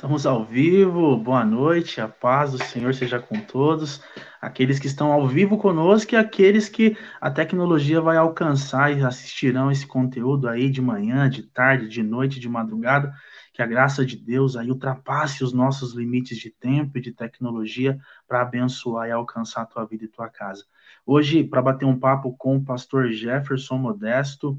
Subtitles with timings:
[0.00, 4.02] Estamos ao vivo, boa noite, a paz do Senhor seja com todos,
[4.40, 9.70] aqueles que estão ao vivo conosco e aqueles que a tecnologia vai alcançar e assistirão
[9.70, 13.12] esse conteúdo aí de manhã, de tarde, de noite, de madrugada,
[13.52, 18.00] que a graça de Deus aí ultrapasse os nossos limites de tempo e de tecnologia
[18.26, 20.64] para abençoar e alcançar a tua vida e tua casa.
[21.04, 24.58] Hoje, para bater um papo com o pastor Jefferson Modesto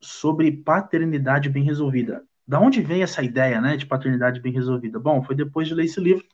[0.00, 2.27] sobre paternidade bem resolvida.
[2.48, 4.98] Da onde vem essa ideia, né, de paternidade bem resolvida?
[4.98, 6.24] Bom, foi depois de ler esse livro,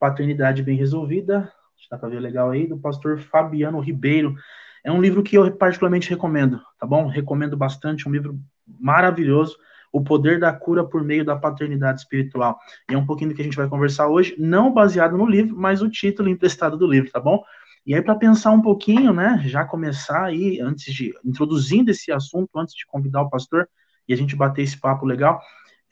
[0.00, 1.48] Paternidade Bem Resolvida,
[1.88, 4.34] dá para ver legal aí, do pastor Fabiano Ribeiro.
[4.82, 7.06] É um livro que eu particularmente recomendo, tá bom?
[7.06, 9.56] Recomendo bastante, um livro maravilhoso,
[9.92, 12.58] O Poder da Cura por Meio da Paternidade Espiritual.
[12.90, 15.56] E é um pouquinho do que a gente vai conversar hoje, não baseado no livro,
[15.56, 17.40] mas o título emprestado do livro, tá bom?
[17.86, 22.58] E aí, para pensar um pouquinho, né, já começar aí, antes de, introduzindo esse assunto,
[22.58, 23.68] antes de convidar o pastor,
[24.08, 25.40] e a gente bater esse papo legal.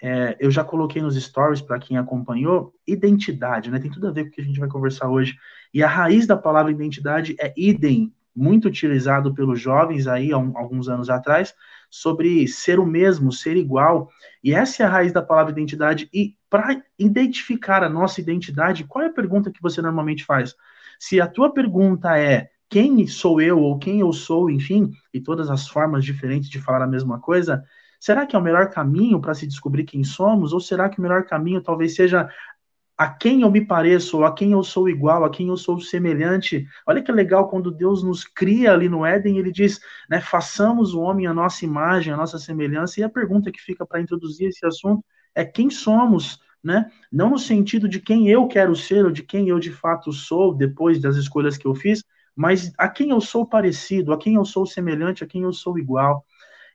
[0.02, 3.78] É, eu já coloquei nos stories para quem acompanhou identidade, né?
[3.78, 5.36] Tem tudo a ver com o que a gente vai conversar hoje.
[5.72, 11.08] E a raiz da palavra identidade é idem, muito utilizado pelos jovens aí alguns anos
[11.08, 11.55] atrás,
[11.88, 14.08] sobre ser o mesmo, ser igual.
[14.42, 16.08] E essa é a raiz da palavra identidade.
[16.12, 20.56] E para identificar a nossa identidade, qual é a pergunta que você normalmente faz?
[20.98, 25.50] Se a tua pergunta é quem sou eu ou quem eu sou, enfim, e todas
[25.50, 27.62] as formas diferentes de falar a mesma coisa,
[28.02, 30.52] Será que é o melhor caminho para se descobrir quem somos?
[30.52, 32.29] Ou será que o melhor caminho talvez seja
[32.98, 35.79] a quem eu me pareço, ou a quem eu sou igual, a quem eu sou
[35.79, 36.67] semelhante?
[36.85, 39.80] Olha que legal quando Deus nos cria ali no Éden, ele diz,
[40.11, 42.98] né, façamos o homem a nossa imagem, a nossa semelhança.
[42.98, 46.41] E a pergunta que fica para introduzir esse assunto é quem somos?
[46.61, 46.91] Né?
[47.11, 50.52] Não no sentido de quem eu quero ser ou de quem eu de fato sou
[50.52, 52.02] depois das escolhas que eu fiz,
[52.35, 55.79] mas a quem eu sou parecido, a quem eu sou semelhante, a quem eu sou
[55.79, 56.27] igual.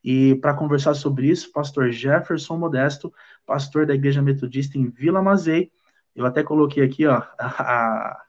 [0.04, 3.14] E para conversar sobre isso, pastor Jefferson Modesto,
[3.46, 5.72] pastor da Igreja Metodista em Vila Mazei.
[6.16, 8.22] Eu até coloquei aqui ó, a,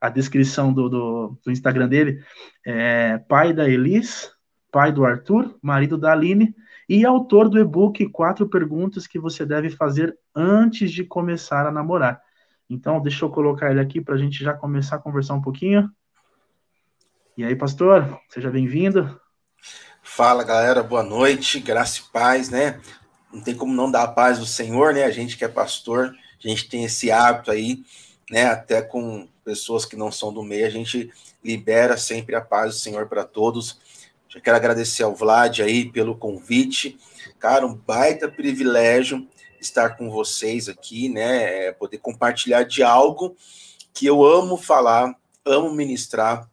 [0.00, 2.22] a descrição do, do, do Instagram dele.
[2.64, 4.30] É, pai da Elis,
[4.70, 6.54] pai do Arthur, marido da Aline
[6.88, 12.20] e autor do e-book Quatro Perguntas que você deve fazer antes de começar a namorar.
[12.70, 15.90] Então, deixa eu colocar ele aqui para a gente já começar a conversar um pouquinho.
[17.36, 19.18] E aí, pastor, seja bem-vindo.
[20.10, 22.80] Fala galera, boa noite, graça e paz, né?
[23.32, 25.04] Não tem como não dar a paz do Senhor, né?
[25.04, 26.12] A gente que é pastor,
[26.44, 27.84] a gente tem esse hábito aí,
[28.28, 28.46] né?
[28.46, 31.12] Até com pessoas que não são do meio, a gente
[31.44, 33.78] libera sempre a paz do Senhor para todos.
[34.28, 36.98] Já quero agradecer ao Vlad aí pelo convite.
[37.38, 39.28] Cara, um baita privilégio
[39.60, 41.66] estar com vocês aqui, né?
[41.66, 43.36] É poder compartilhar de algo
[43.92, 45.14] que eu amo falar,
[45.44, 46.50] amo ministrar,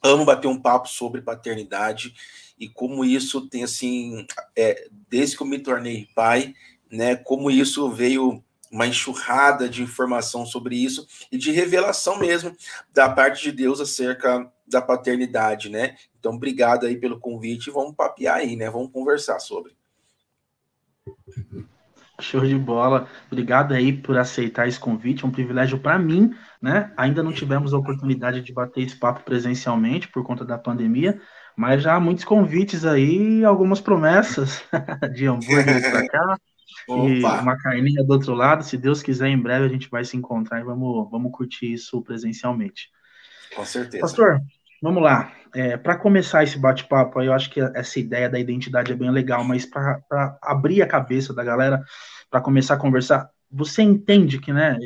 [0.00, 2.14] amo bater um papo sobre paternidade
[2.62, 4.24] e como isso tem assim,
[4.56, 6.54] é, desde que eu me tornei pai,
[6.88, 8.40] né, como isso veio
[8.70, 12.56] uma enxurrada de informação sobre isso e de revelação mesmo
[12.94, 15.96] da parte de Deus acerca da paternidade, né?
[16.18, 18.70] Então, obrigado aí pelo convite, vamos papear aí, né?
[18.70, 19.76] Vamos conversar sobre.
[22.20, 23.08] Show de bola.
[23.26, 26.92] Obrigado aí por aceitar esse convite, é um privilégio para mim, né?
[26.96, 31.20] Ainda não tivemos a oportunidade de bater esse papo presencialmente por conta da pandemia,
[31.56, 34.62] mas já há muitos convites aí, algumas promessas
[35.14, 36.38] de hambúrguer para cá.
[36.88, 38.64] e uma carninha do outro lado.
[38.64, 42.02] Se Deus quiser, em breve a gente vai se encontrar e vamos, vamos curtir isso
[42.02, 42.88] presencialmente.
[43.54, 44.00] Com certeza.
[44.00, 44.40] Pastor,
[44.82, 45.32] vamos lá.
[45.54, 49.44] É, para começar esse bate-papo, eu acho que essa ideia da identidade é bem legal,
[49.44, 51.82] mas para abrir a cabeça da galera,
[52.30, 54.78] para começar a conversar, você entende que, né?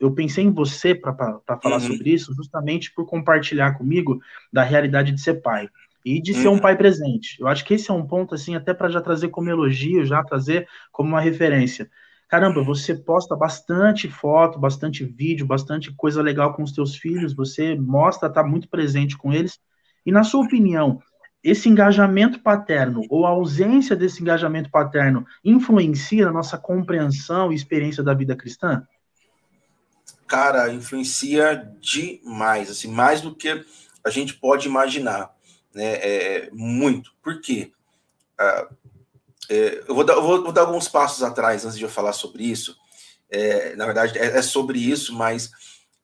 [0.00, 1.14] Eu pensei em você para
[1.62, 1.80] falar uhum.
[1.80, 4.18] sobre isso, justamente por compartilhar comigo
[4.52, 5.68] da realidade de ser pai
[6.04, 6.58] e de ser um uhum.
[6.58, 7.40] pai presente.
[7.40, 10.22] Eu acho que esse é um ponto, assim, até para já trazer como elogio, já
[10.22, 11.90] trazer como uma referência.
[12.28, 17.74] Caramba, você posta bastante foto, bastante vídeo, bastante coisa legal com os teus filhos, você
[17.74, 19.58] mostra, tá muito presente com eles.
[20.04, 21.00] E na sua opinião,
[21.42, 28.02] esse engajamento paterno ou a ausência desse engajamento paterno influencia na nossa compreensão e experiência
[28.02, 28.82] da vida cristã?
[30.26, 33.64] Cara, influencia demais, assim, mais do que
[34.04, 35.33] a gente pode imaginar
[35.74, 35.94] né?
[35.94, 37.12] É, muito.
[37.22, 37.72] Por quê?
[38.38, 38.68] Ah,
[39.48, 42.12] é, eu, vou dar, eu vou, vou, dar, alguns passos atrás antes de eu falar
[42.12, 42.76] sobre isso.
[43.30, 45.50] É, na verdade, é, é, sobre isso, mas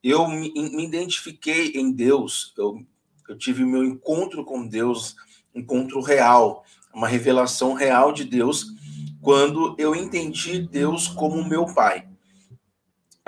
[0.03, 2.53] eu me, me identifiquei em Deus.
[2.57, 2.85] Eu,
[3.29, 5.15] eu tive meu encontro com Deus,
[5.55, 8.67] encontro real, uma revelação real de Deus,
[9.21, 12.09] quando eu entendi Deus como meu pai.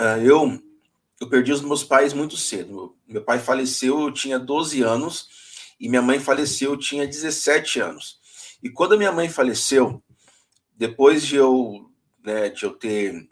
[0.00, 0.62] Uh, eu,
[1.20, 2.96] eu perdi os meus pais muito cedo.
[3.06, 5.28] Meu pai faleceu, eu tinha 12 anos,
[5.82, 8.20] e minha mãe faleceu, eu tinha 17 anos.
[8.62, 10.00] E quando a minha mãe faleceu,
[10.76, 11.90] depois de eu,
[12.24, 13.28] né, de eu ter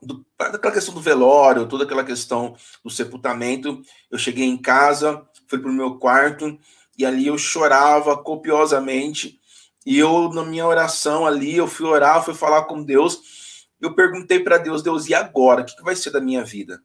[0.00, 3.82] do, daquela questão do velório, toda aquela questão do sepultamento.
[4.10, 6.58] Eu cheguei em casa, fui para o meu quarto
[6.96, 9.38] e ali eu chorava copiosamente.
[9.84, 13.66] E eu, na minha oração ali, eu fui orar, fui falar com Deus.
[13.78, 15.60] Eu perguntei para Deus, Deus, e agora?
[15.60, 16.82] O que, que vai ser da minha vida?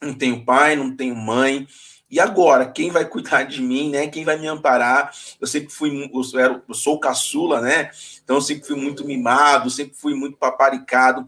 [0.00, 1.66] Não tenho pai, não tenho mãe.
[2.12, 4.06] E agora, quem vai cuidar de mim, né?
[4.06, 5.10] Quem vai me amparar?
[5.40, 7.90] Eu sempre fui, eu, era, eu sou caçula, né?
[8.22, 11.26] Então eu sempre fui muito mimado, sempre fui muito paparicado.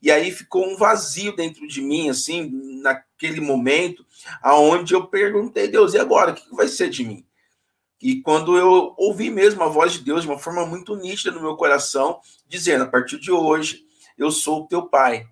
[0.00, 2.50] E aí ficou um vazio dentro de mim, assim,
[2.80, 4.06] naquele momento,
[4.42, 6.30] aonde eu perguntei, Deus, e agora?
[6.30, 7.26] O que vai ser de mim?
[8.00, 11.42] E quando eu ouvi mesmo a voz de Deus de uma forma muito nítida no
[11.42, 13.84] meu coração, dizendo: a partir de hoje,
[14.16, 15.26] eu sou o teu pai.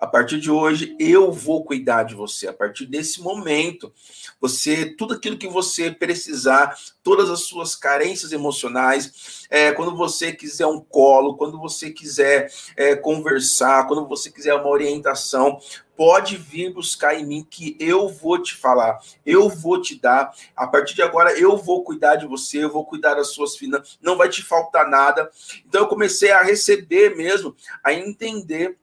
[0.00, 2.48] A partir de hoje, eu vou cuidar de você.
[2.48, 3.92] A partir desse momento,
[4.40, 10.66] você, tudo aquilo que você precisar, todas as suas carências emocionais, é, quando você quiser
[10.66, 15.60] um colo, quando você quiser é, conversar, quando você quiser uma orientação,
[15.94, 20.32] pode vir buscar em mim que eu vou te falar, eu vou te dar.
[20.56, 23.98] A partir de agora eu vou cuidar de você, eu vou cuidar das suas finanças,
[24.00, 25.30] não vai te faltar nada.
[25.68, 27.54] Então eu comecei a receber mesmo,
[27.84, 28.78] a entender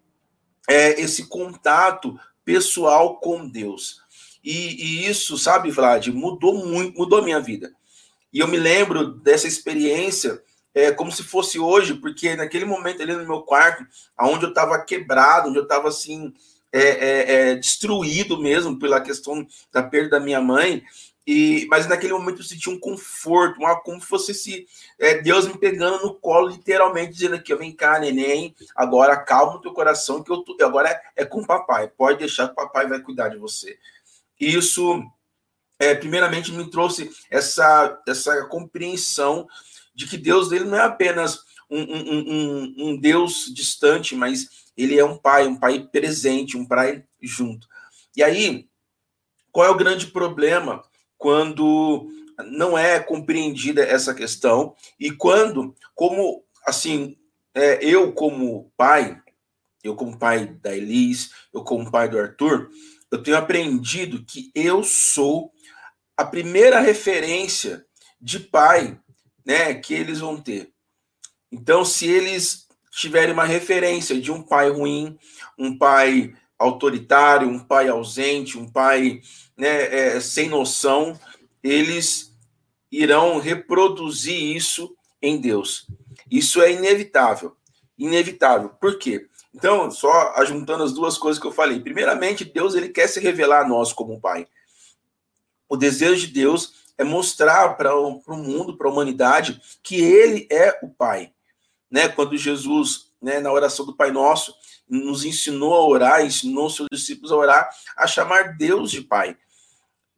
[0.67, 4.01] é, esse contato pessoal com Deus.
[4.43, 7.73] E, e, isso, sabe, Vlad, mudou muito, mudou a minha vida.
[8.31, 10.41] E eu me lembro dessa experiência
[10.73, 13.85] é, como se fosse hoje, porque naquele momento ali no meu quarto,
[14.19, 16.33] onde eu estava quebrado, onde eu estava assim,
[16.71, 20.83] é, é, é, destruído mesmo pela questão da perda da minha mãe,
[21.27, 24.65] e, mas naquele momento eu senti um conforto, uma, como se fosse se,
[24.97, 29.59] é, Deus me pegando no colo, literalmente, dizendo aqui, vem cá, neném, agora calma o
[29.59, 32.55] teu coração, que eu tô, agora é, é com o papai, pode deixar que o
[32.55, 33.77] papai vai cuidar de você.
[34.39, 35.03] Isso,
[35.77, 39.49] é, primeiramente, me trouxe essa, essa compreensão
[39.93, 44.47] de que Deus dele não é apenas um, um, um, um Deus distante, mas
[44.77, 47.67] ele é um pai, um pai presente, um pai junto.
[48.15, 48.69] E aí,
[49.51, 50.81] qual é o grande problema?
[51.17, 52.09] Quando
[52.45, 57.17] não é compreendida essa questão e quando, como assim,
[57.53, 59.19] é, eu como pai,
[59.83, 62.69] eu como pai da Elis, eu como pai do Arthur,
[63.11, 65.51] eu tenho aprendido que eu sou
[66.15, 67.85] a primeira referência
[68.19, 68.99] de pai,
[69.45, 70.71] né, que eles vão ter.
[71.51, 75.17] Então, se eles tiverem uma referência de um pai ruim,
[75.57, 79.21] um pai autoritário, um pai ausente, um pai
[79.55, 81.19] né, é, sem noção,
[81.63, 82.35] eles
[82.91, 85.87] irão reproduzir isso em Deus.
[86.29, 87.55] Isso é inevitável.
[87.97, 88.69] Inevitável.
[88.69, 89.27] Por quê?
[89.53, 91.79] Então, só ajuntando as duas coisas que eu falei.
[91.79, 94.47] Primeiramente, Deus ele quer se revelar a nós como Pai.
[95.67, 100.79] O desejo de Deus é mostrar para o mundo, para a humanidade, que Ele é
[100.81, 101.31] o Pai.
[101.89, 102.07] Né?
[102.07, 104.53] Quando Jesus, né, na oração do Pai Nosso,
[104.89, 109.37] nos ensinou a orar, ensinou seus discípulos a orar, a chamar Deus de Pai.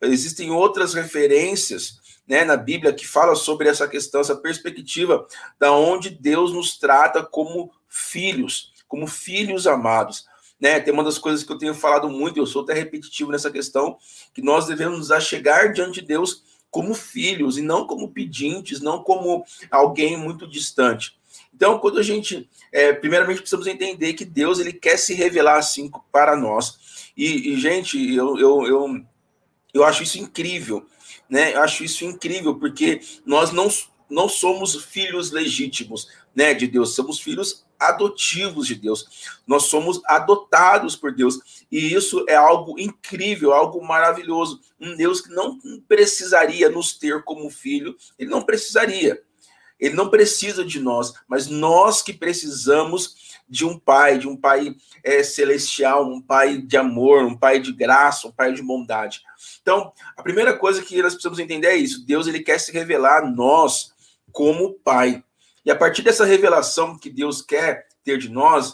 [0.01, 5.27] Existem outras referências né, na Bíblia que fala sobre essa questão, essa perspectiva
[5.59, 10.25] da onde Deus nos trata como filhos, como filhos amados.
[10.59, 13.49] Né, tem uma das coisas que eu tenho falado muito, eu sou até repetitivo nessa
[13.49, 13.97] questão,
[14.33, 19.01] que nós devemos nos achegar diante de Deus como filhos e não como pedintes, não
[19.01, 21.18] como alguém muito distante.
[21.59, 25.91] Então, quando a gente, é, primeiramente, precisamos entender que Deus ele quer se revelar assim
[26.09, 27.11] para nós.
[27.17, 29.05] E, e gente, eu, eu, eu
[29.73, 30.85] eu acho isso incrível,
[31.29, 31.53] né?
[31.53, 33.67] Eu acho isso incrível, porque nós não,
[34.09, 39.29] não somos filhos legítimos, né, de Deus, somos filhos adotivos de Deus.
[39.47, 41.65] Nós somos adotados por Deus.
[41.71, 44.59] E isso é algo incrível, algo maravilhoso.
[44.79, 49.21] Um Deus que não precisaria nos ter como filho, ele não precisaria.
[49.79, 54.75] Ele não precisa de nós, mas nós que precisamos de um pai, de um pai
[55.03, 59.21] é, celestial, um pai de amor, um pai de graça, um pai de bondade.
[59.61, 63.23] Então, a primeira coisa que nós precisamos entender é isso: Deus ele quer se revelar
[63.23, 63.91] a nós
[64.31, 65.23] como pai.
[65.65, 68.71] E a partir dessa revelação que Deus quer ter de nós,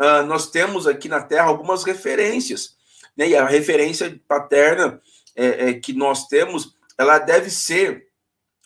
[0.00, 2.76] uh, nós temos aqui na Terra algumas referências.
[3.16, 3.28] Né?
[3.28, 5.00] E a referência paterna
[5.36, 8.08] é, é, que nós temos, ela deve ser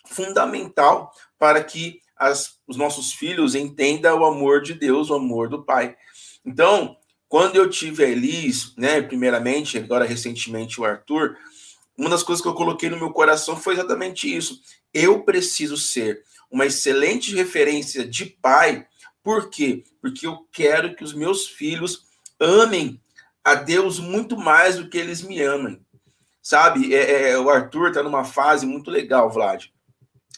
[0.07, 5.63] fundamental para que as, os nossos filhos entendam o amor de Deus, o amor do
[5.63, 5.95] Pai.
[6.45, 6.97] Então,
[7.29, 11.37] quando eu tive a Elis, né, primeiramente, agora recentemente o Arthur,
[11.97, 14.59] uma das coisas que eu coloquei no meu coração foi exatamente isso.
[14.93, 18.85] Eu preciso ser uma excelente referência de pai.
[19.23, 19.83] Por quê?
[20.01, 22.05] Porque eu quero que os meus filhos
[22.39, 22.99] amem
[23.43, 25.79] a Deus muito mais do que eles me amem.
[26.41, 26.95] Sabe?
[26.95, 29.67] É, é, o Arthur está numa fase muito legal, Vlad.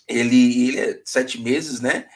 [0.07, 2.07] Ele, ele é sete meses, né?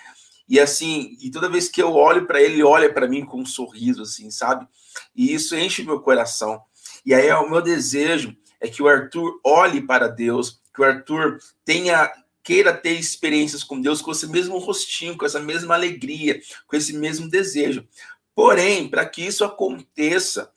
[0.48, 3.42] E assim, e toda vez que eu olho para ele, ele olha para mim com
[3.42, 4.68] um sorriso, assim, sabe?
[5.15, 6.62] E isso enche meu coração.
[7.06, 11.39] E aí o meu desejo é que o Arthur olhe para Deus, que o Arthur
[11.63, 12.12] tenha
[12.44, 16.94] queira ter experiências com Deus com esse mesmo rostinho, com essa mesma alegria, com esse
[16.94, 17.88] mesmo desejo.
[18.36, 20.51] Porém, para que isso aconteça,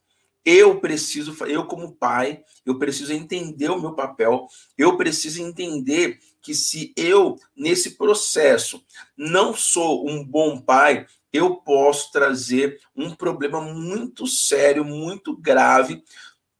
[0.45, 6.55] eu preciso, eu como pai, eu preciso entender o meu papel, eu preciso entender que
[6.55, 8.83] se eu, nesse processo,
[9.17, 16.03] não sou um bom pai, eu posso trazer um problema muito sério, muito grave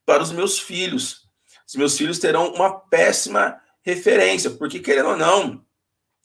[0.05, 1.27] para os meus filhos.
[1.67, 5.65] Os meus filhos terão uma péssima referência, porque querendo ou não,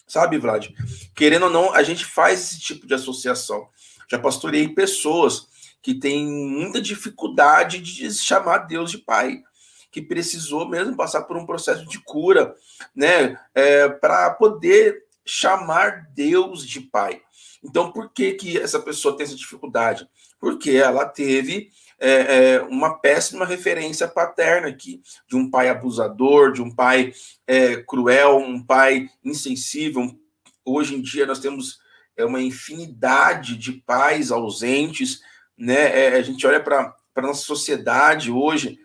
[0.08, 0.68] sabe, Vlad?
[1.16, 3.68] Querendo ou não, a gente faz esse tipo de associação.
[4.10, 5.48] Já pastorei pessoas
[5.84, 9.44] que têm muita dificuldade de chamar Deus de pai,
[9.92, 12.56] que precisou mesmo passar por um processo de cura,
[12.96, 17.22] né, é, para poder chamar Deus de pai.
[17.64, 20.08] Então, por que que essa pessoa tem essa dificuldade?
[20.40, 26.62] Porque ela teve é, é, uma péssima referência paterna aqui, de um pai abusador, de
[26.62, 27.14] um pai
[27.46, 30.18] é, cruel, um pai insensível.
[30.66, 31.80] Hoje em dia nós temos
[32.18, 35.22] é, uma infinidade de pais ausentes,
[35.58, 36.08] né?
[36.08, 38.80] É, a gente olha para a nossa sociedade hoje,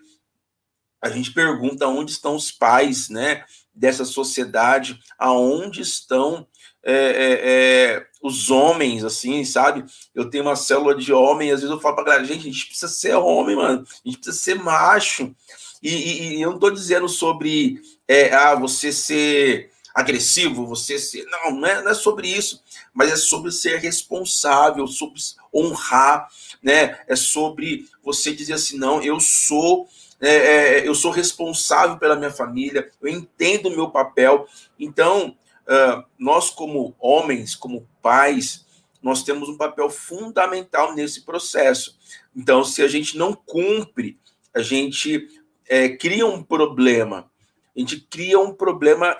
[1.01, 3.43] a gente pergunta onde estão os pais, né?
[3.73, 6.45] Dessa sociedade, aonde estão
[6.83, 9.85] é, é, é, os homens, assim, sabe?
[10.13, 12.67] Eu tenho uma célula de homem, às vezes eu falo pra galera, gente, a gente
[12.67, 15.33] precisa ser homem, mano, a gente precisa ser macho.
[15.81, 21.25] E, e, e eu não tô dizendo sobre é, ah, você ser agressivo, você ser.
[21.25, 22.63] Não, não é, não é sobre isso,
[22.93, 25.19] mas é sobre ser responsável, sobre
[25.53, 26.29] honrar,
[26.63, 26.99] né?
[27.07, 29.87] É sobre você dizer assim, não, eu sou.
[30.21, 34.47] É, é, eu sou responsável pela minha família, eu entendo o meu papel.
[34.77, 38.65] Então, uh, nós, como homens, como pais,
[39.01, 41.97] nós temos um papel fundamental nesse processo.
[42.35, 44.19] Então, se a gente não cumpre,
[44.53, 45.29] a gente
[45.69, 47.31] é, cria um problema.
[47.73, 49.15] A gente cria um problema,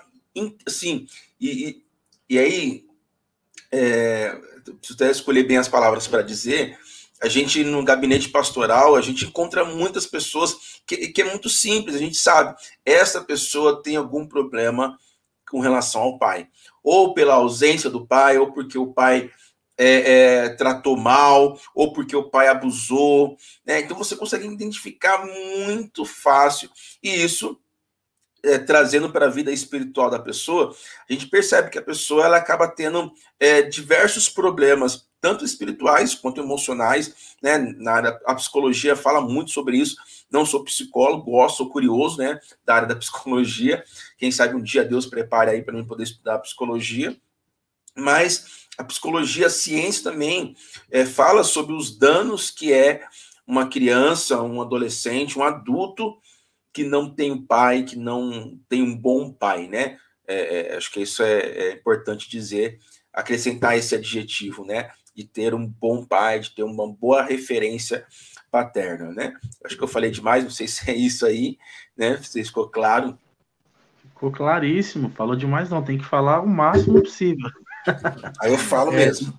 [0.66, 1.08] assim,
[1.40, 1.84] e, e,
[2.30, 2.86] e aí,
[3.72, 4.38] é,
[4.80, 6.78] preciso até escolher bem as palavras para dizer,
[7.22, 11.96] a gente, no gabinete pastoral, a gente encontra muitas pessoas que, que é muito simples,
[11.96, 12.56] a gente sabe,
[12.86, 14.98] essa pessoa tem algum problema
[15.50, 16.48] com relação ao pai.
[16.84, 19.30] Ou pela ausência do pai, ou porque o pai
[19.78, 23.38] é, é, tratou mal, ou porque o pai abusou.
[23.66, 23.82] Né?
[23.82, 26.70] Então você consegue identificar muito fácil.
[27.04, 27.60] E isso,
[28.44, 30.76] é, trazendo para a vida espiritual da pessoa,
[31.10, 36.42] a gente percebe que a pessoa ela acaba tendo é, diversos problemas, tanto espirituais quanto
[36.42, 37.36] emocionais.
[37.42, 37.58] Né?
[37.78, 39.98] Na área, a psicologia fala muito sobre isso
[40.32, 43.84] não sou psicólogo, gosto, sou curioso, né, da área da psicologia.
[44.18, 47.20] Quem sabe um dia Deus prepare aí para mim poder estudar psicologia.
[47.96, 50.56] Mas a psicologia, a ciência também
[50.92, 53.04] é, fala sobre os danos que é
[53.46, 56.18] uma criança, um adolescente, um adulto
[56.74, 59.98] que não tem um pai, que não tem um bom pai, né?
[60.28, 62.78] É, é, acho que isso é, é, importante dizer,
[63.12, 64.92] acrescentar esse adjetivo, né?
[65.16, 68.06] De ter um bom pai, de ter uma boa referência
[68.52, 69.34] paterna, né?
[69.66, 71.58] Acho que eu falei demais, não sei se é isso aí,
[71.98, 72.18] né?
[72.18, 73.18] Se ficou claro.
[74.10, 77.50] Ficou claríssimo, falou demais não, tem que falar o máximo possível.
[78.42, 79.34] Aí eu falo é, mesmo.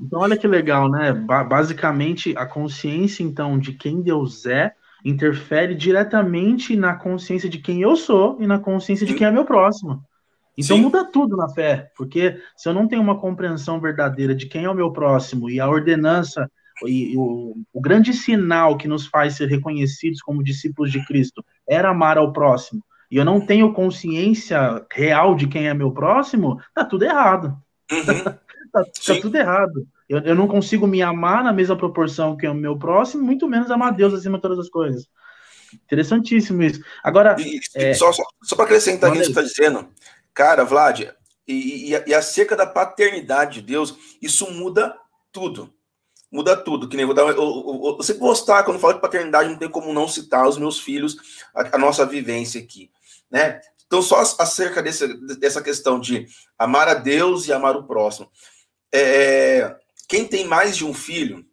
[0.00, 1.12] Então, olha que legal, né?
[1.12, 4.72] basicamente, a consciência, então, de quem Deus é,
[5.04, 9.44] interfere diretamente na consciência de quem eu sou e na consciência de quem é meu
[9.44, 10.02] próximo.
[10.56, 10.82] Então Sim.
[10.82, 14.70] muda tudo na fé, porque se eu não tenho uma compreensão verdadeira de quem é
[14.70, 16.50] o meu próximo e a ordenança
[16.86, 21.90] e o, o, grande sinal que nos faz ser reconhecidos como discípulos de Cristo era
[21.90, 26.84] amar ao próximo, e eu não tenho consciência real de quem é meu próximo, tá
[26.84, 27.56] tudo errado.
[27.90, 28.24] Uhum.
[28.72, 29.86] tá, tá tudo errado.
[30.10, 33.70] Eu, eu, não consigo me amar na mesma proporção que o meu próximo, muito menos
[33.70, 35.06] amar Deus acima de todas as coisas.
[35.72, 36.82] Interessantíssimo isso.
[37.02, 37.36] Agora.
[37.38, 37.94] E, é...
[37.94, 39.88] Só, só, só para acrescentar isso que você está dizendo,
[40.34, 41.02] cara, Vlad,
[41.46, 44.96] e, e, e acerca da paternidade de Deus, isso muda
[45.30, 45.72] tudo
[46.30, 46.88] muda tudo.
[46.88, 47.22] Que nem vou dar.
[47.22, 50.56] Eu, eu, eu, você gostar, quando falo de paternidade, não tem como não citar os
[50.56, 51.16] meus filhos,
[51.54, 52.90] a, a nossa vivência aqui.
[53.30, 53.60] Né?
[53.86, 56.26] Então, só acerca desse, dessa questão de
[56.56, 58.30] amar a Deus e amar o próximo.
[58.92, 59.76] É,
[60.10, 61.46] quem tem mais de um filho,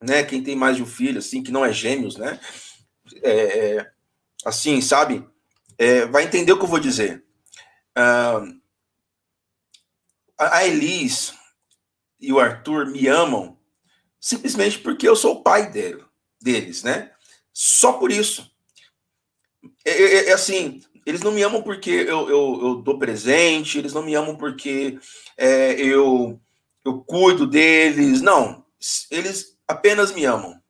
[0.00, 0.22] né?
[0.22, 2.38] Quem tem mais de um filho, assim, que não é gêmeos, né?
[3.24, 3.90] É,
[4.44, 5.26] assim, sabe?
[5.76, 7.24] É, vai entender o que eu vou dizer.
[7.98, 8.62] Uh,
[10.38, 11.34] a Elis
[12.20, 13.58] e o Arthur me amam
[14.20, 16.04] simplesmente porque eu sou o pai dele,
[16.40, 17.10] deles, né?
[17.52, 18.48] Só por isso.
[19.84, 23.92] É, é, é, assim, eles não me amam porque eu, eu, eu dou presente, eles
[23.92, 25.00] não me amam porque
[25.36, 26.40] é, eu,
[26.84, 28.20] eu cuido deles.
[28.20, 28.64] Não,
[29.10, 30.60] eles apenas me amam.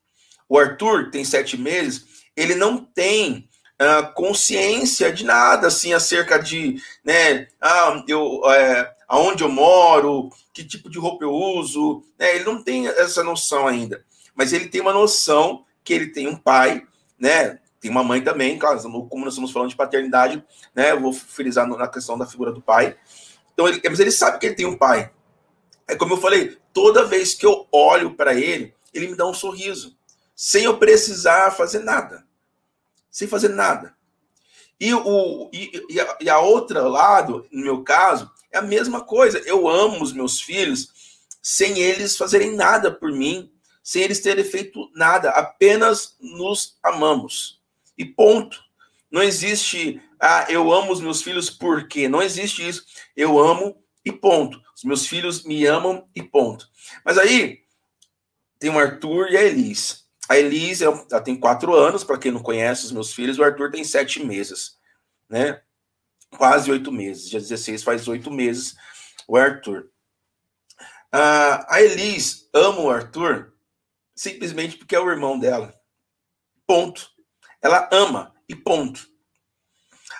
[0.48, 2.04] O Arthur tem sete meses,
[2.36, 3.48] ele não tem
[3.80, 10.62] uh, consciência de nada, assim, acerca de, né, ah, eu, é, aonde eu moro, que
[10.62, 14.04] tipo de roupa eu uso, né, ele não tem essa noção ainda.
[14.34, 16.86] Mas ele tem uma noção que ele tem um pai,
[17.18, 20.42] né, tem uma mãe também, claro, como nós estamos falando de paternidade,
[20.72, 20.92] né?
[20.92, 22.96] Eu vou frisar na questão da figura do pai.
[23.52, 25.10] Então, ele, mas ele sabe que ele tem um pai.
[25.88, 29.34] É como eu falei, toda vez que eu olho para ele, ele me dá um
[29.34, 29.96] sorriso,
[30.34, 32.26] sem eu precisar fazer nada.
[33.10, 33.94] Sem fazer nada.
[34.80, 39.02] E, o, e, e, a, e a outra lado, no meu caso, é a mesma
[39.02, 39.38] coisa.
[39.46, 40.88] Eu amo os meus filhos
[41.40, 43.50] sem eles fazerem nada por mim,
[43.82, 47.60] sem eles terem feito nada, apenas nos amamos.
[47.98, 48.62] E ponto.
[49.10, 52.08] Não existe, ah, eu amo os meus filhos porque.
[52.08, 52.84] Não existe isso.
[53.16, 54.60] Eu amo e ponto.
[54.82, 56.68] Os meus filhos me amam e ponto.
[57.04, 57.60] Mas aí
[58.58, 60.08] tem o Arthur e a Elis.
[60.28, 63.70] A Elis ela tem quatro anos, para quem não conhece os meus filhos, o Arthur
[63.70, 64.76] tem sete meses,
[65.28, 65.62] né?
[66.30, 67.30] Quase oito meses.
[67.30, 68.74] Dia 16 faz oito meses
[69.28, 69.88] o Arthur.
[71.12, 73.52] Ah, a Elis ama o Arthur
[74.16, 75.72] simplesmente porque é o irmão dela.
[76.66, 77.08] Ponto.
[77.60, 79.08] Ela ama e ponto.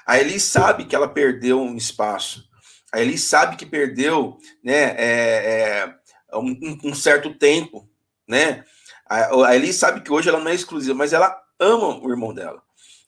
[0.07, 2.49] A Eli sabe que ela perdeu um espaço.
[2.93, 5.97] A Eli sabe que perdeu né, é,
[6.31, 7.89] é, um, um, certo tempo.
[8.29, 8.65] Né?
[9.09, 12.35] A, a Eli sabe que hoje ela não é exclusiva, mas ela ama o irmão
[12.35, 12.63] dela.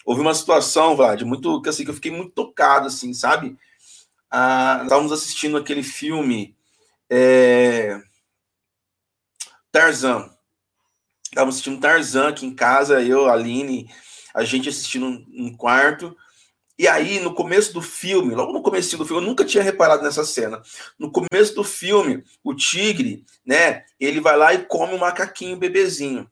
[0.07, 3.57] Houve uma situação, Vlad, muito que assim, que eu fiquei muito tocado, assim, sabe?
[4.31, 6.57] Ah, estávamos assistindo aquele filme
[7.11, 8.01] é...
[9.71, 10.31] Tarzan.
[11.25, 13.91] Estávamos assistindo Tarzan aqui em casa, eu, a Aline,
[14.35, 16.17] a gente assistindo um quarto.
[16.79, 20.03] E aí, no começo do filme, logo no começo do filme, eu nunca tinha reparado
[20.03, 20.61] nessa cena.
[20.99, 26.29] No começo do filme, o tigre, né, ele vai lá e come um macaquinho bebezinho.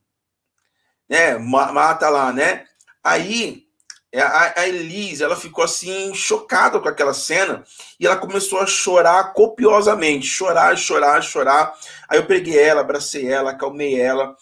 [1.08, 2.64] Né, mata lá, né?
[3.04, 3.66] Aí,
[4.10, 7.64] é, a, a Elise, ela ficou assim, chocada com aquela cena,
[8.00, 11.78] e ela começou a chorar copiosamente, chorar, chorar, chorar.
[12.08, 14.36] Aí eu peguei ela, abracei ela, acalmei ela,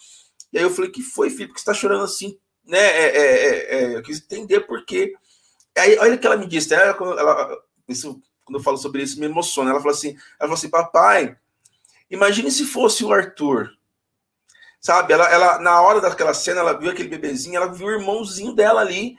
[0.51, 2.79] e aí eu falei, que foi, filho, que você tá chorando assim né?
[2.79, 5.13] É, é, é, é, eu quis entender por quê.
[5.77, 7.57] Aí, olha o que ela me disse, ela, ela,
[7.87, 9.71] isso, quando eu falo sobre isso, me emociona.
[9.71, 11.37] Ela falou assim: ela falou assim, papai,
[12.09, 13.69] imagine se fosse o Arthur.
[14.79, 18.53] Sabe, ela, ela, na hora daquela cena, ela viu aquele bebezinho, ela viu o irmãozinho
[18.53, 19.15] dela ali,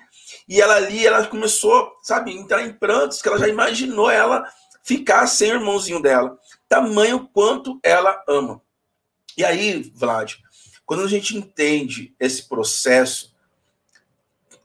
[0.48, 4.44] e ela ali, ela começou, sabe, entrar em prantos, que ela já imaginou ela
[4.82, 6.36] ficar sem o irmãozinho dela.
[6.68, 8.60] Tamanho quanto ela ama.
[9.36, 10.34] E aí, Vlad,
[10.84, 13.31] quando a gente entende esse processo,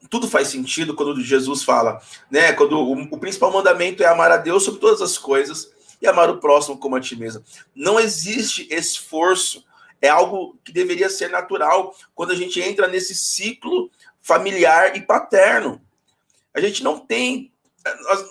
[0.09, 2.53] tudo faz sentido quando Jesus fala, né?
[2.53, 6.29] Quando o, o, principal mandamento é amar a Deus sobre todas as coisas e amar
[6.29, 7.43] o próximo como a ti mesmo.
[7.75, 9.63] Não existe esforço,
[10.01, 13.89] é algo que deveria ser natural quando a gente entra nesse ciclo
[14.21, 15.81] familiar e paterno.
[16.53, 17.51] A gente não tem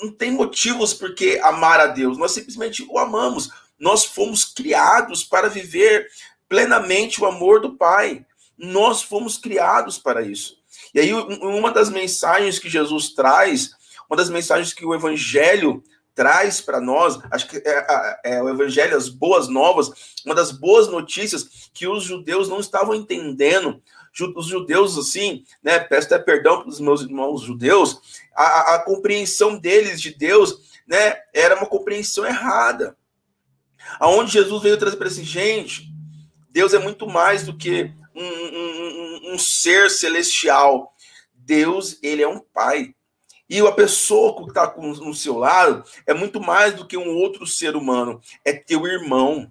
[0.03, 3.51] não tem motivos por que amar a Deus, nós simplesmente o amamos.
[3.79, 6.09] Nós fomos criados para viver
[6.49, 8.25] plenamente o amor do Pai.
[8.57, 10.59] Nós fomos criados para isso.
[10.96, 13.72] E aí, uma das mensagens que Jesus traz,
[14.09, 18.48] uma das mensagens que o Evangelho traz para nós, acho que é, é, é, o
[18.48, 19.90] Evangelho, as boas novas,
[20.24, 23.78] uma das boas notícias que os judeus não estavam entendendo.
[24.35, 25.78] Os judeus, assim, né?
[25.78, 28.00] Peço até perdão para os meus irmãos judeus,
[28.35, 31.16] a, a compreensão deles de Deus, né?
[31.35, 32.96] Era uma compreensão errada.
[34.00, 35.92] Aonde Jesus veio trazer para esse gente,
[36.48, 38.76] Deus é muito mais do que um, um,
[39.37, 40.92] um, ser celestial.
[41.35, 42.94] Deus, ele é um pai.
[43.49, 47.46] E a pessoa que está no seu lado é muito mais do que um outro
[47.46, 49.51] ser humano, é teu irmão.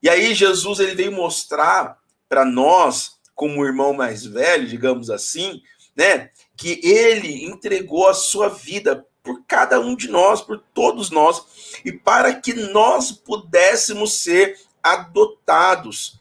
[0.00, 5.60] E aí Jesus ele veio mostrar para nós, como irmão mais velho, digamos assim,
[5.96, 11.80] né, que ele entregou a sua vida por cada um de nós, por todos nós,
[11.84, 16.20] e para que nós pudéssemos ser adotados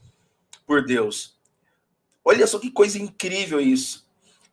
[0.66, 1.35] por Deus.
[2.26, 4.04] Olha só que coisa incrível isso.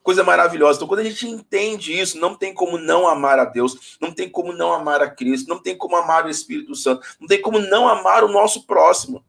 [0.03, 0.77] Coisa maravilhosa.
[0.77, 4.29] Então, quando a gente entende isso, não tem como não amar a Deus, não tem
[4.29, 7.59] como não amar a Cristo, não tem como amar o Espírito Santo, não tem como
[7.59, 9.25] não amar o nosso próximo.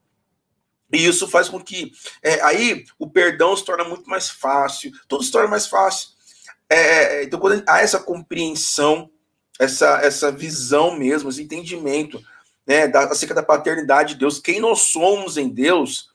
[0.91, 5.23] E isso faz com que é, aí o perdão se torna muito mais fácil, tudo
[5.23, 6.10] se torna mais fácil.
[6.69, 6.75] É,
[7.19, 9.10] é então, quando há essa compreensão,
[9.60, 12.21] essa, essa visão mesmo, esse entendimento
[12.65, 16.10] né, da, acerca da paternidade de Deus, quem nós somos em Deus,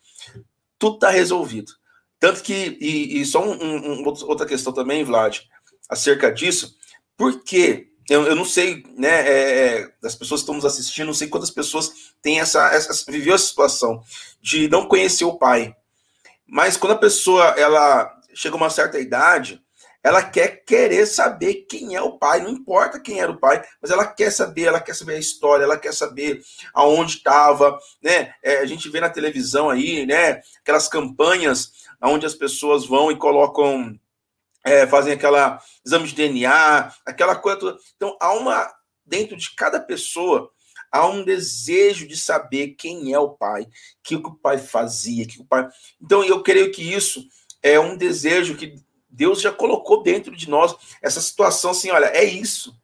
[0.78, 1.77] tudo está resolvido.
[2.20, 5.40] Tanto que, e, e só um, um, outra questão também, Vlad,
[5.88, 6.76] acerca disso,
[7.16, 7.88] Por quê?
[8.08, 11.50] Eu, eu não sei, né, é, é, das pessoas que estamos assistindo, não sei quantas
[11.50, 14.02] pessoas têm essa, essa, viveu essa situação
[14.40, 15.76] de não conhecer o pai.
[16.46, 19.62] Mas quando a pessoa, ela chega a uma certa idade,
[20.02, 23.90] ela quer querer saber quem é o pai, não importa quem era o pai, mas
[23.90, 26.40] ela quer saber, ela quer saber a história, ela quer saber
[26.72, 28.32] aonde estava, né?
[28.42, 30.40] É, a gente vê na televisão aí, né?
[30.60, 33.98] Aquelas campanhas onde as pessoas vão e colocam
[34.64, 37.78] é, fazem aquela exame de DNA, aquela coisa toda.
[37.96, 38.72] Então, há uma,
[39.04, 40.50] dentro de cada pessoa,
[40.92, 43.68] há um desejo de saber quem é o pai, o
[44.02, 45.68] que o pai fazia, que o pai.
[46.00, 47.24] Então, eu creio que isso
[47.62, 48.74] é um desejo que
[49.10, 52.74] Deus já colocou dentro de nós, essa situação assim, olha, é isso.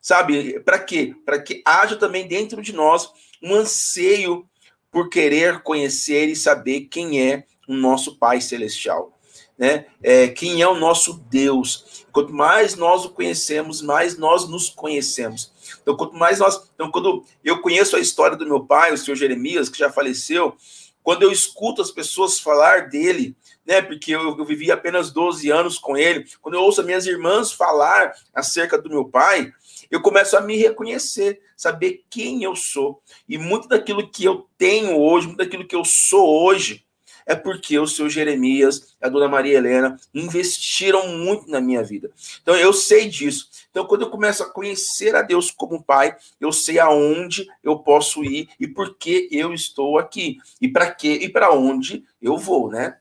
[0.00, 0.60] Sabe?
[0.60, 1.14] Para quê?
[1.24, 3.10] Para que haja também dentro de nós
[3.42, 4.48] um anseio
[4.90, 9.16] por querer conhecer e saber quem é o nosso Pai Celestial
[9.58, 9.86] né?
[10.02, 12.04] É, quem é o nosso Deus.
[12.12, 15.52] Quanto mais nós o conhecemos, mais nós nos conhecemos.
[15.82, 16.68] Então, quanto mais nós.
[16.74, 20.56] Então, quando eu conheço a história do meu pai, o senhor Jeremias, que já faleceu,
[21.02, 23.82] quando eu escuto as pessoas falar dele, né?
[23.82, 27.52] Porque eu, eu vivi apenas 12 anos com ele, quando eu ouço as minhas irmãs
[27.52, 29.52] falar acerca do meu pai,
[29.90, 33.02] eu começo a me reconhecer, saber quem eu sou.
[33.28, 36.86] E muito daquilo que eu tenho hoje, muito daquilo que eu sou hoje,
[37.26, 42.10] é porque o seu Jeremias a dona Maria Helena investiram muito na minha vida.
[42.40, 43.48] Então eu sei disso.
[43.70, 48.24] Então quando eu começo a conhecer a Deus como pai, eu sei aonde eu posso
[48.24, 52.70] ir e por que eu estou aqui e para que e para onde eu vou,
[52.70, 52.96] né?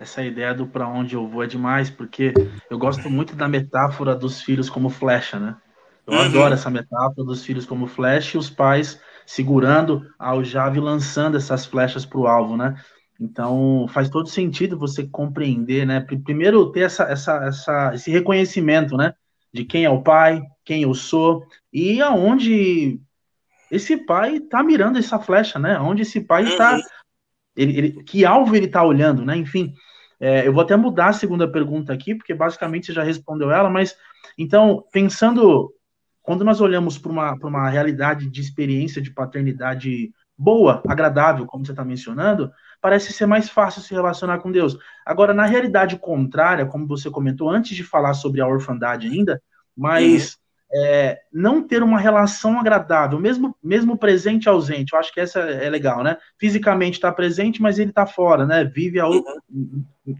[0.00, 2.32] Essa ideia do para onde eu vou é demais, porque
[2.70, 5.56] eu gosto muito da metáfora dos filhos como flecha, né?
[6.06, 6.20] Eu uhum.
[6.22, 11.36] adoro essa metáfora dos filhos como flecha e os pais segurando a aljava e lançando
[11.36, 12.82] essas flechas para o alvo, né?
[13.20, 16.00] Então faz todo sentido você compreender, né?
[16.00, 19.12] Primeiro ter essa, essa, essa, esse reconhecimento, né?
[19.52, 22.98] De quem é o pai, quem eu sou e aonde
[23.70, 25.78] esse pai está mirando essa flecha, né?
[25.78, 26.82] Onde esse pai está, uhum.
[27.54, 29.36] ele, ele, que alvo ele está olhando, né?
[29.36, 29.74] Enfim,
[30.20, 33.70] é, eu vou até mudar a segunda pergunta aqui, porque basicamente você já respondeu ela,
[33.70, 33.96] mas
[34.36, 35.74] então pensando
[36.22, 41.72] quando nós olhamos para uma, uma realidade de experiência de paternidade boa, agradável, como você
[41.72, 44.78] está mencionando, parece ser mais fácil se relacionar com Deus.
[45.04, 49.42] Agora, na realidade contrária, como você comentou antes de falar sobre a orfandade ainda,
[49.76, 50.39] mas uhum.
[50.72, 55.40] É, não ter uma relação agradável, mesmo, mesmo presente e ausente, eu acho que essa
[55.40, 56.16] é legal, né?
[56.38, 58.64] Fisicamente está presente, mas ele está fora, né?
[58.64, 58.98] Vive,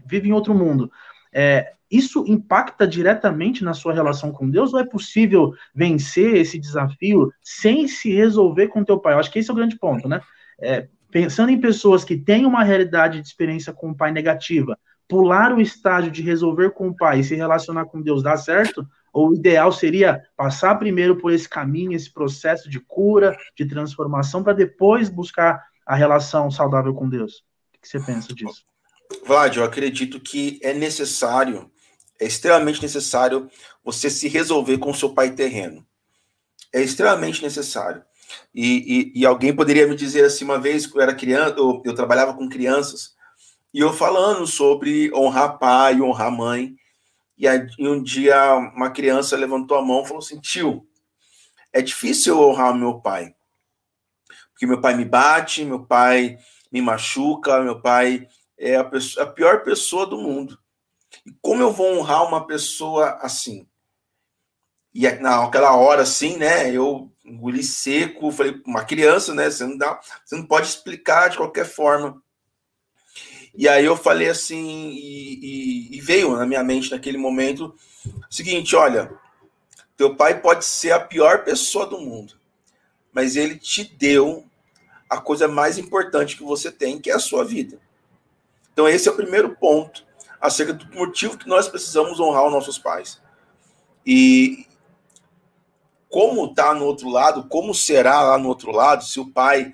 [0.05, 0.91] vive em outro mundo.
[1.33, 7.31] É, isso impacta diretamente na sua relação com Deus ou é possível vencer esse desafio
[7.41, 9.13] sem se resolver com teu pai?
[9.13, 10.21] Eu acho que esse é o grande ponto, né?
[10.61, 15.53] É, pensando em pessoas que têm uma realidade de experiência com o pai negativa, pular
[15.53, 18.87] o estágio de resolver com o pai e se relacionar com Deus dá certo?
[19.13, 24.53] O ideal seria passar primeiro por esse caminho, esse processo de cura, de transformação, para
[24.53, 27.43] depois buscar a relação saudável com Deus?
[27.75, 28.63] O que você pensa disso?
[29.25, 31.69] Vlad, eu acredito que é necessário
[32.21, 33.49] é extremamente necessário
[33.83, 35.83] você se resolver com o seu pai terreno.
[36.71, 38.03] É extremamente necessário.
[38.53, 41.81] E, e, e, alguém poderia me dizer assim, uma vez que eu era criança, eu,
[41.83, 43.15] eu trabalhava com crianças,
[43.73, 46.75] e eu falando sobre honrar pai, honrar mãe.
[47.41, 47.47] E,
[47.79, 50.87] e um dia uma criança levantou a mão e falou assim: tio,
[51.73, 53.33] é difícil eu honrar meu pai.
[54.51, 56.37] Porque meu pai me bate, meu pai
[56.71, 58.27] me machuca, meu pai
[58.57, 60.59] é a, pessoa, a pior pessoa do mundo.
[61.25, 63.67] E como eu vou honrar uma pessoa assim?
[64.93, 69.99] E naquela hora, assim, né, eu engoli seco, falei, uma criança, né, você não dá,
[70.23, 72.21] você não pode explicar de qualquer forma.
[73.53, 75.33] E aí eu falei assim, e,
[75.91, 79.11] e, e veio na minha mente naquele momento o seguinte: olha,
[79.97, 82.33] teu pai pode ser a pior pessoa do mundo,
[83.11, 84.45] mas ele te deu
[85.09, 87.79] a coisa mais importante que você tem, que é a sua vida.
[88.71, 90.05] Então, esse é o primeiro ponto
[90.39, 93.21] acerca do motivo que nós precisamos honrar os nossos pais.
[94.05, 94.65] E
[96.09, 99.73] como está no outro lado, como será lá no outro lado, se o pai,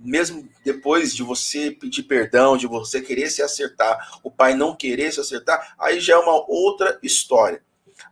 [0.00, 5.12] mesmo depois de você pedir perdão, de você querer se acertar, o pai não querer
[5.12, 7.62] se acertar, aí já é uma outra história.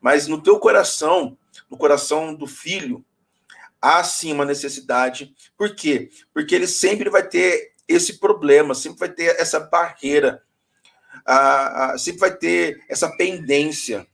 [0.00, 1.36] Mas no teu coração,
[1.70, 3.04] no coração do filho,
[3.80, 5.34] há sim uma necessidade.
[5.56, 6.10] Por quê?
[6.32, 10.42] Porque ele sempre vai ter esse problema, sempre vai ter essa barreira
[11.28, 14.06] a, a, sempre vai ter essa pendência,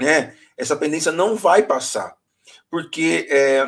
[0.00, 0.36] né?
[0.56, 2.16] Essa pendência não vai passar,
[2.70, 3.66] porque é,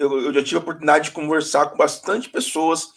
[0.00, 2.88] eu, eu, já tive a oportunidade de conversar com bastante pessoas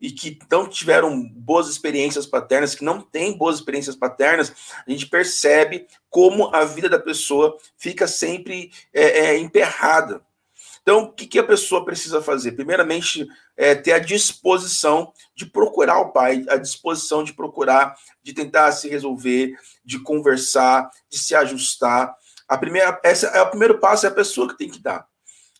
[0.00, 4.52] e que não tiveram boas experiências paternas, que não têm boas experiências paternas,
[4.86, 10.20] a gente percebe como a vida da pessoa fica sempre é, é, emperrada.
[10.82, 12.52] Então, o que, que, a pessoa precisa fazer?
[12.52, 18.72] Primeiramente, é, ter a disposição de procurar o pai, a disposição de procurar, de tentar
[18.72, 22.14] se resolver, de conversar, de se ajustar.
[22.48, 25.06] A primeira, essa é o primeiro passo, é a pessoa que tem que dar.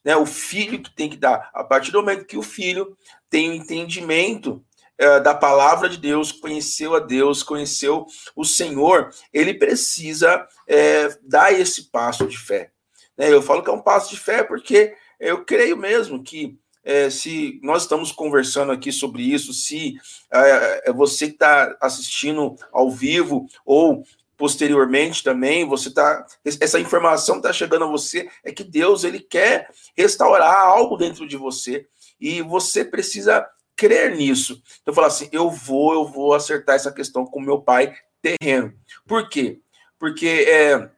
[0.05, 0.17] Né?
[0.17, 1.51] O filho que tem que dar.
[1.53, 2.97] A partir do momento que o filho
[3.29, 4.65] tem o um entendimento
[4.99, 11.53] é, da palavra de Deus, conheceu a Deus, conheceu o Senhor, ele precisa é, dar
[11.53, 12.73] esse passo de fé.
[13.17, 13.33] Né?
[13.33, 17.61] Eu falo que é um passo de fé porque eu creio mesmo que é, se
[17.63, 19.97] nós estamos conversando aqui sobre isso, se
[20.33, 24.03] é, você está assistindo ao vivo ou
[24.39, 29.69] posteriormente também, você tá essa informação está chegando a você é que Deus ele quer
[29.97, 31.87] restaurar algo dentro de você
[32.21, 33.47] e você precisa
[33.77, 34.63] crer nisso.
[34.81, 38.73] Então falar assim, eu vou, eu vou acertar essa questão com meu pai terreno.
[39.07, 39.61] Por quê?
[39.99, 40.89] Porque é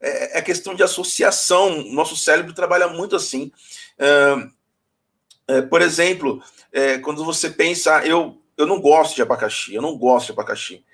[0.00, 1.82] é, é questão de associação.
[1.92, 3.50] Nosso cérebro trabalha muito assim.
[5.48, 9.96] É, por exemplo, é, quando você pensa, eu, eu não gosto de abacaxi, eu não
[9.96, 10.84] gosto de abacaxi.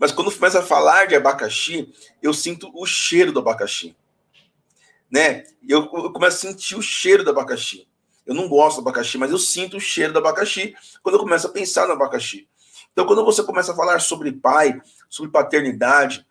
[0.00, 3.94] Mas quando começa a falar de abacaxi, eu sinto o cheiro do abacaxi.
[5.12, 5.44] Né?
[5.68, 7.86] Eu, eu começo a sentir o cheiro do abacaxi.
[8.24, 11.46] Eu não gosto do abacaxi, mas eu sinto o cheiro do abacaxi quando eu começo
[11.46, 12.48] a pensar no abacaxi.
[12.92, 16.26] Então, quando você começa a falar sobre pai, sobre paternidade,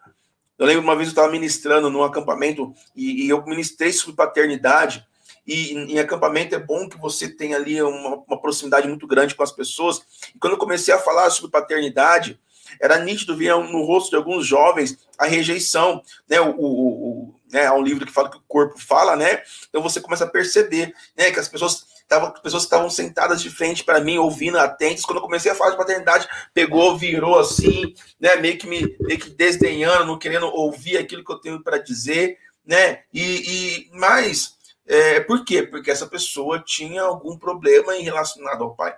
[0.57, 5.05] eu lembro uma vez eu estava ministrando num acampamento e, e, eu ministrei sobre paternidade.
[5.45, 9.43] E em, acampamento é bom que você tenha ali uma, uma, proximidade muito grande com
[9.43, 10.01] as pessoas.
[10.35, 12.39] E quando eu comecei a falar sobre paternidade,
[12.79, 16.01] era nítido ver no rosto de alguns jovens a rejeição.
[16.27, 16.39] Né?
[16.41, 17.65] O, o, o né?
[17.65, 19.41] Há um livro que fala que o corpo fala, né?
[19.69, 21.31] Então você começa a perceber né?
[21.31, 25.05] que as pessoas Tava, pessoas estavam sentadas de frente para mim, ouvindo, atentas.
[25.05, 28.35] Quando eu comecei a falar de paternidade, pegou, virou assim, né?
[28.37, 32.39] Meio que me meio que desdenhando, não querendo ouvir aquilo que eu tenho para dizer,
[32.65, 33.03] né?
[33.13, 35.61] E, e mas é, por quê?
[35.61, 38.97] Porque essa pessoa tinha algum problema em relacionado ao pai.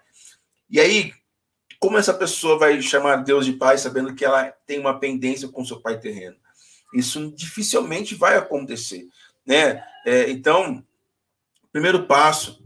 [0.70, 1.14] E aí,
[1.82, 5.66] como essa pessoa vai chamar Deus de pai, sabendo que ela tem uma pendência com
[5.66, 6.38] seu pai terreno?
[6.94, 9.10] Isso dificilmente vai acontecer,
[9.46, 9.84] né?
[10.06, 10.86] É, então,
[11.74, 12.62] primeiro passo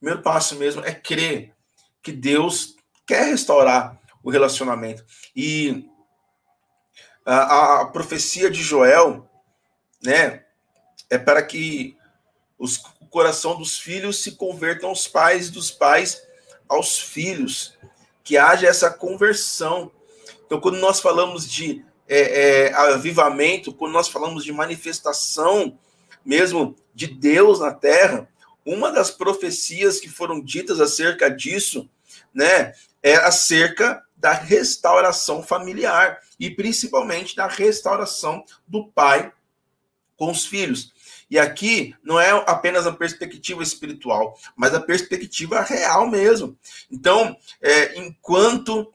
[0.00, 1.54] primeiro passo mesmo é crer
[2.02, 2.74] que Deus
[3.06, 5.04] quer restaurar o relacionamento.
[5.36, 5.86] E
[7.24, 9.28] a, a profecia de Joel,
[10.02, 10.44] né,
[11.10, 11.96] é para que
[12.58, 16.22] os, o coração dos filhos se convertam aos pais, dos pais
[16.66, 17.76] aos filhos,
[18.30, 19.90] que haja essa conversão.
[20.46, 25.76] Então, quando nós falamos de é, é, avivamento, quando nós falamos de manifestação
[26.24, 28.28] mesmo de Deus na terra,
[28.64, 31.90] uma das profecias que foram ditas acerca disso,
[32.32, 39.32] né, é acerca da restauração familiar e principalmente da restauração do pai
[40.16, 40.92] com os filhos.
[41.30, 46.58] E aqui não é apenas a perspectiva espiritual, mas a perspectiva real mesmo.
[46.90, 48.92] Então, é, enquanto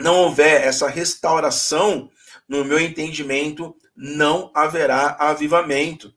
[0.00, 2.10] não houver essa restauração,
[2.48, 6.14] no meu entendimento, não haverá avivamento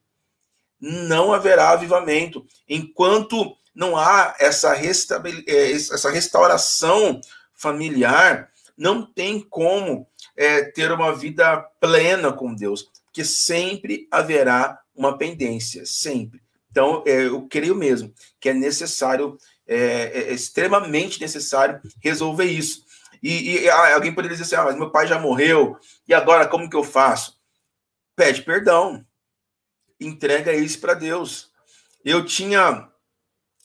[0.81, 2.45] não haverá avivamento.
[2.67, 7.21] Enquanto não há essa, é, essa restauração
[7.53, 15.17] familiar, não tem como é, ter uma vida plena com Deus, porque sempre haverá uma
[15.17, 16.41] pendência, sempre.
[16.71, 22.85] Então, é, eu creio mesmo que é necessário, é, é extremamente necessário resolver isso.
[23.21, 26.69] E, e, alguém poderia dizer assim: ah, mas meu pai já morreu, e agora como
[26.69, 27.37] que eu faço?
[28.15, 29.05] Pede perdão,
[29.99, 31.51] entrega isso para Deus.
[32.03, 32.89] Eu tinha.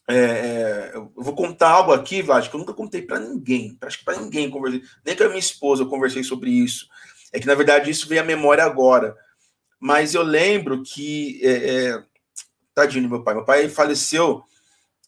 [0.09, 3.77] É, é, eu vou contar algo aqui, Vlad, que eu nunca contei para ninguém.
[3.81, 4.83] Acho que para ninguém conversei.
[5.05, 6.89] Nem com a minha esposa eu conversei sobre isso.
[7.33, 9.17] É que, na verdade, isso veio à memória agora.
[9.79, 11.41] Mas eu lembro que.
[11.43, 12.05] É, é,
[12.75, 13.35] tadinho meu pai.
[13.35, 14.45] Meu pai faleceu.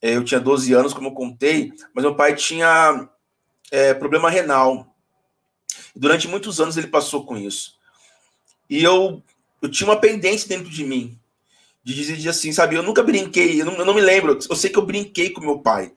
[0.01, 3.09] É, eu tinha 12 anos, como eu contei, mas meu pai tinha
[3.71, 4.95] é, problema renal.
[5.95, 7.77] Durante muitos anos ele passou com isso.
[8.71, 9.23] E eu
[9.61, 11.19] eu tinha uma pendência dentro de mim
[11.83, 12.77] de dizer assim, sabe?
[12.77, 14.39] Eu nunca brinquei, eu não, eu não, me lembro.
[14.49, 15.93] Eu sei que eu brinquei com meu pai,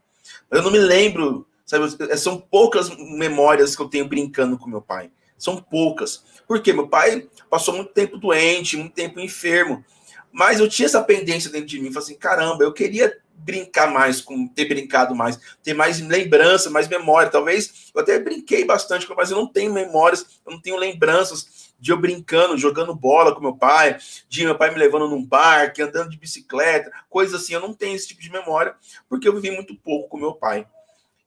[0.50, 1.86] mas eu não me lembro, sabe?
[2.18, 5.12] São poucas memórias que eu tenho brincando com meu pai.
[5.42, 6.24] São poucas.
[6.48, 9.84] Porque meu pai passou muito tempo doente, muito tempo enfermo.
[10.32, 11.92] Mas eu tinha essa pendência dentro de mim.
[11.92, 16.88] Falei assim, caramba, eu queria brincar mais, com ter brincado mais, ter mais lembrança, mais
[16.88, 17.32] memória.
[17.32, 21.92] Talvez eu até brinquei bastante, mas eu não tenho memórias, eu não tenho lembranças de
[21.92, 23.98] eu brincando, jogando bola com meu pai,
[24.30, 27.56] de meu pai me levando num parque, andando de bicicleta, coisas assim.
[27.56, 28.76] Eu não tenho esse tipo de memória,
[29.10, 30.68] porque eu vivi muito pouco com meu pai.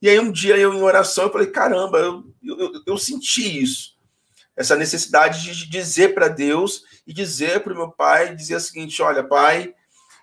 [0.01, 3.94] E aí um dia eu em oração eu falei, caramba, eu, eu, eu senti isso.
[4.57, 9.03] Essa necessidade de dizer para Deus e dizer para o meu pai, dizer o seguinte,
[9.03, 9.75] olha, pai,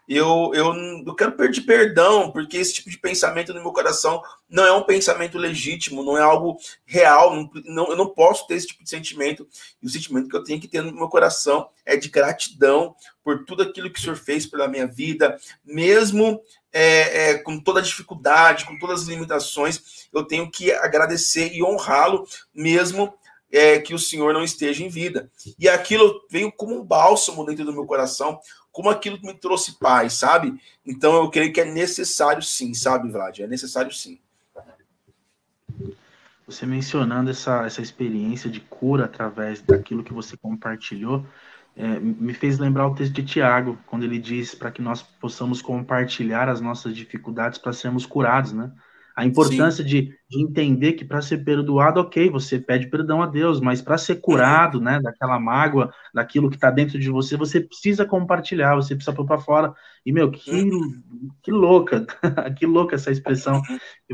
[0.07, 0.73] eu, eu,
[1.05, 4.83] eu quero pedir perdão, porque esse tipo de pensamento no meu coração não é um
[4.83, 8.89] pensamento legítimo, não é algo real, não, não, eu não posso ter esse tipo de
[8.89, 9.47] sentimento.
[9.81, 13.45] E o sentimento que eu tenho que ter no meu coração é de gratidão por
[13.45, 16.41] tudo aquilo que o Senhor fez pela minha vida, mesmo
[16.73, 21.63] é, é, com toda a dificuldade, com todas as limitações, eu tenho que agradecer e
[21.63, 23.13] honrá-lo, mesmo
[23.51, 25.29] é, que o Senhor não esteja em vida.
[25.59, 28.39] E aquilo veio como um bálsamo dentro do meu coração,
[28.71, 30.59] como aquilo que me trouxe paz, sabe?
[30.85, 33.39] Então eu creio que é necessário sim, sabe, Vlad?
[33.39, 34.19] É necessário sim.
[36.45, 41.25] Você mencionando essa, essa experiência de cura através daquilo que você compartilhou,
[41.75, 45.61] é, me fez lembrar o texto de Tiago, quando ele diz para que nós possamos
[45.61, 48.71] compartilhar as nossas dificuldades para sermos curados, né?
[49.15, 53.59] A importância de, de, entender que para ser perdoado, ok, você pede perdão a Deus,
[53.59, 58.05] mas para ser curado, né, daquela mágoa, daquilo que está dentro de você, você precisa
[58.05, 59.73] compartilhar, você precisa pôr para fora.
[60.05, 60.69] E, meu, que,
[61.43, 62.05] que louca,
[62.57, 63.61] que louca essa expressão,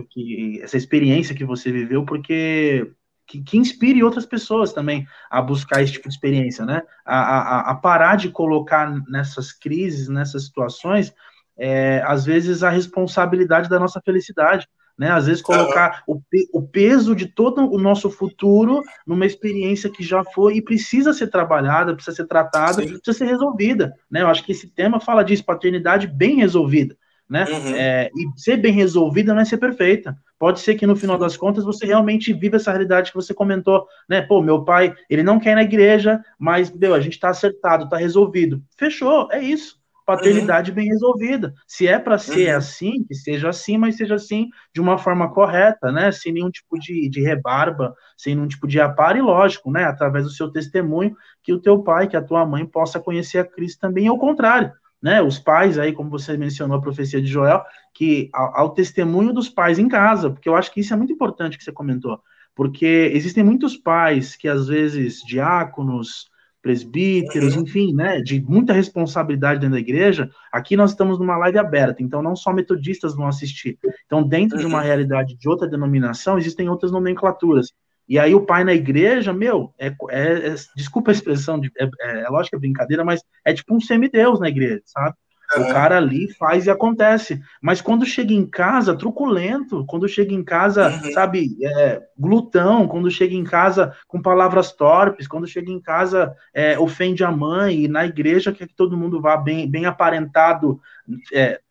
[0.09, 2.91] que, essa experiência que você viveu, porque
[3.27, 6.81] que, que, inspire outras pessoas também a buscar esse tipo de experiência, né?
[7.05, 11.13] A, a, a parar de colocar nessas crises, nessas situações,
[11.57, 15.11] é, às vezes a responsabilidade da nossa felicidade né?
[15.11, 16.21] Às vezes colocar uhum.
[16.51, 21.13] o, o, peso de todo o nosso futuro numa experiência que já foi e precisa
[21.13, 22.87] ser trabalhada, precisa ser tratada, Sim.
[22.87, 24.23] precisa ser resolvida, né?
[24.23, 26.97] Eu acho que esse tema fala disso, paternidade bem resolvida,
[27.29, 27.45] né?
[27.45, 27.75] Uhum.
[27.75, 30.17] É, e ser bem resolvida não é ser perfeita.
[30.39, 33.85] Pode ser que no final das contas você realmente viva essa realidade que você comentou,
[34.09, 34.21] né?
[34.21, 37.89] Pô, meu pai, ele não quer ir na igreja, mas, meu, a gente tá acertado,
[37.89, 38.61] tá resolvido.
[38.75, 40.75] Fechou, é isso paternidade uhum.
[40.75, 41.53] bem resolvida.
[41.67, 42.57] Se é para ser uhum.
[42.57, 46.13] assim, que seja assim, mas seja assim de uma forma correta, né?
[46.13, 49.83] Sem nenhum tipo de, de rebarba, sem nenhum tipo de aparo, e lógico, né?
[49.83, 53.45] Através do seu testemunho, que o teu pai, que a tua mãe possa conhecer a
[53.45, 54.71] Cristo também, ao contrário.
[54.99, 59.31] Né, os pais aí, como você mencionou a profecia de Joel, que ao, ao testemunho
[59.31, 62.19] dos pais em casa, porque eu acho que isso é muito importante que você comentou,
[62.55, 66.27] porque existem muitos pais que às vezes diáconos,
[66.67, 72.03] presbíteros, enfim, né, de muita responsabilidade dentro da igreja, aqui nós estamos numa live aberta,
[72.03, 73.79] então não só metodistas vão assistir.
[74.05, 74.83] Então, dentro de uma uhum.
[74.83, 77.71] realidade de outra denominação, existem outras nomenclaturas.
[78.09, 81.85] E aí o pai na igreja, meu, é, é, é desculpa a expressão, de, é,
[82.01, 85.15] é, é lógico que é brincadeira, mas é tipo um semideus na igreja, sabe?
[85.55, 87.41] O cara ali faz e acontece.
[87.61, 91.11] Mas quando chega em casa, truculento, quando chega em casa, uhum.
[91.13, 96.77] sabe, é, glutão, quando chega em casa com palavras torpes, quando chega em casa é,
[96.77, 100.81] ofende a mãe, e na igreja quer que todo mundo vá bem, bem aparentado
[101.33, 101.61] é,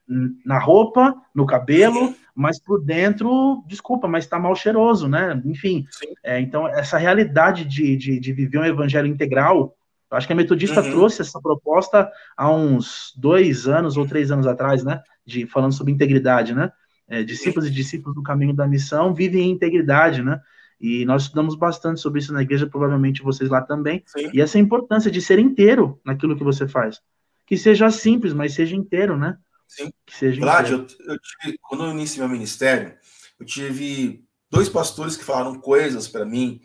[0.45, 2.15] na roupa, no cabelo, uhum.
[2.35, 5.41] mas por dentro, desculpa, mas está mal cheiroso, né?
[5.45, 5.85] Enfim,
[6.23, 9.76] é, então essa realidade de, de, de viver um evangelho integral
[10.11, 10.90] eu acho que a Metodista uhum.
[10.90, 15.03] trouxe essa proposta há uns dois anos ou três anos atrás, né?
[15.25, 16.71] De, falando sobre integridade, né?
[17.09, 20.40] É, discípulos e discípulos do caminho da missão vivem em integridade, né?
[20.81, 24.03] E nós estudamos bastante sobre isso na igreja, provavelmente vocês lá também.
[24.07, 24.31] Sim.
[24.33, 27.01] E essa importância de ser inteiro naquilo que você faz.
[27.47, 29.38] Que seja simples, mas seja inteiro, né?
[29.66, 29.90] Sim.
[30.05, 32.95] Que seja Vlad, eu, eu tive, quando eu iniciei meu ministério,
[33.40, 36.61] eu tive dois pastores que falaram coisas para mim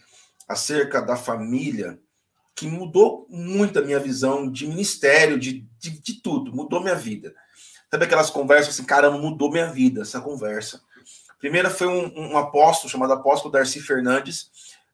[0.47, 1.97] acerca da família
[2.61, 7.33] que mudou muito a minha visão de ministério, de, de, de tudo, mudou minha vida.
[7.89, 10.79] Sabe aquelas conversas assim, caramba, mudou minha vida essa conversa.
[11.39, 14.51] primeira foi um, um apóstolo chamado apóstolo Darcy Fernandes,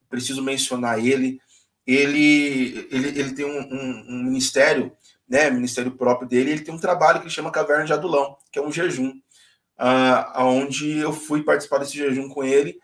[0.09, 1.41] preciso mencionar ele.
[1.85, 4.93] Ele, ele, ele tem um, um, um ministério,
[5.27, 8.61] né, ministério próprio dele, ele tem um trabalho que chama Caverna de Adulão, que é
[8.61, 12.79] um jejum, uh, onde eu fui participar desse jejum com ele,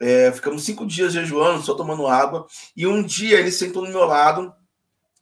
[0.00, 2.46] é, ficamos cinco dias jejuando, só tomando água.
[2.74, 4.52] E um dia ele sentou no meu lado.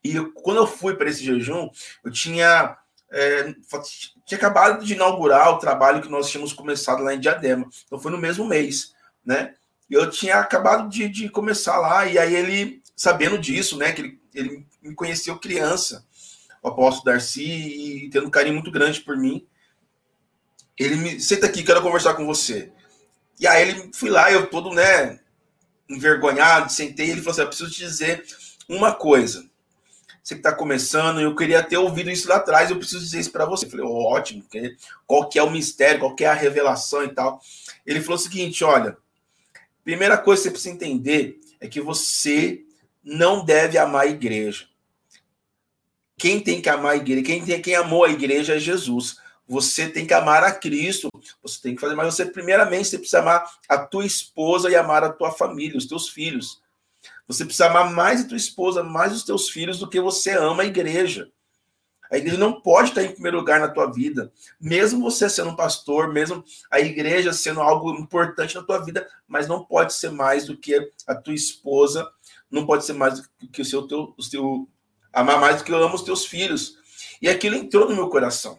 [0.05, 1.69] E eu, quando eu fui para esse jejum,
[2.05, 2.79] eu tinha,
[3.11, 3.53] é,
[4.25, 7.69] tinha acabado de inaugurar o trabalho que nós tínhamos começado lá em Diadema.
[7.85, 9.55] Então foi no mesmo mês, né?
[9.91, 12.07] Eu tinha acabado de, de começar lá.
[12.07, 13.91] E aí ele, sabendo disso, né?
[13.93, 16.07] Que ele, ele me conheceu criança,
[16.63, 19.45] o apóstolo Darcy, e tendo um carinho muito grande por mim.
[20.79, 22.73] Ele me senta aqui, quero conversar com você.
[23.41, 25.21] E aí ele fui lá, eu todo, né,
[25.89, 28.25] envergonhado, sentei, ele falou assim: eu preciso te dizer
[28.69, 29.49] uma coisa.
[30.23, 33.33] Você que está começando, eu queria ter ouvido isso lá atrás, eu preciso dizer isso
[33.33, 33.65] para você.
[33.65, 34.45] Eu falei, oh, ótimo,
[35.07, 37.41] qual que é o mistério, qual que é a revelação e tal.
[37.87, 38.97] Ele falou o seguinte: olha,
[39.83, 42.63] primeira coisa que você precisa entender é que você
[43.03, 44.67] não deve amar a igreja.
[46.19, 49.17] Quem tem que amar a igreja, quem, tem, quem amou a igreja é Jesus.
[49.47, 51.09] Você tem que amar a Cristo
[51.43, 55.05] você tem que fazer, mas você, primeiramente, você precisa amar a tua esposa e amar
[55.05, 56.61] a tua família, os teus filhos.
[57.27, 60.63] Você precisa amar mais a tua esposa, mais os teus filhos do que você ama
[60.63, 61.31] a igreja.
[62.11, 65.57] A igreja não pode estar em primeiro lugar na tua vida, mesmo você sendo um
[65.57, 70.47] pastor, mesmo a igreja sendo algo importante na tua vida, mas não pode ser mais
[70.47, 72.11] do que a tua esposa,
[72.51, 74.67] não pode ser mais do que o seu, teu, o seu
[75.13, 76.79] amar mais do que eu amo os teus filhos.
[77.21, 78.59] E aquilo entrou no meu coração.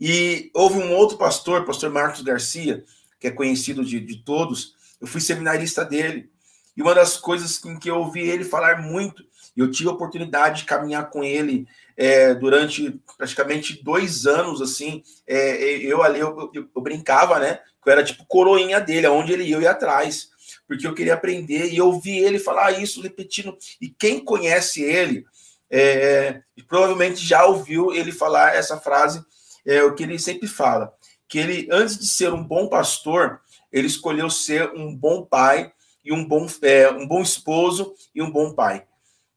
[0.00, 2.84] E houve um outro pastor, pastor Marcos Garcia,
[3.18, 6.30] que é conhecido de, de todos, eu fui seminarista dele.
[6.76, 9.24] E uma das coisas em que eu ouvi ele falar muito,
[9.56, 11.66] eu tive a oportunidade de caminhar com ele
[11.96, 17.88] é, durante praticamente dois anos, assim, é, eu ali, eu, eu, eu, brincava, né, que
[17.88, 20.28] eu era tipo coroinha dele, aonde ele ia, eu ia atrás,
[20.68, 25.24] porque eu queria aprender, e eu ouvi ele falar isso, repetindo, e quem conhece ele,
[25.70, 29.24] é, provavelmente já ouviu ele falar essa frase,
[29.66, 30.92] é, o que ele sempre fala,
[31.28, 33.40] que ele, antes de ser um bom pastor,
[33.72, 35.72] ele escolheu ser um bom pai,
[36.06, 38.86] e um bom, é, um bom esposo e um bom pai.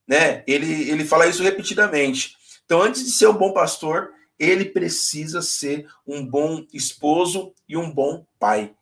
[0.07, 0.43] Né?
[0.45, 2.37] Ele, ele fala isso repetidamente.
[2.63, 7.91] Então, antes de ser um bom pastor, ele precisa ser um bom esposo e um
[7.91, 8.73] bom pai.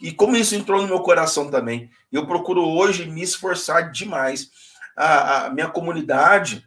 [0.00, 4.50] E como isso entrou no meu coração também, eu procuro hoje me esforçar demais.
[4.96, 6.66] A, a minha comunidade,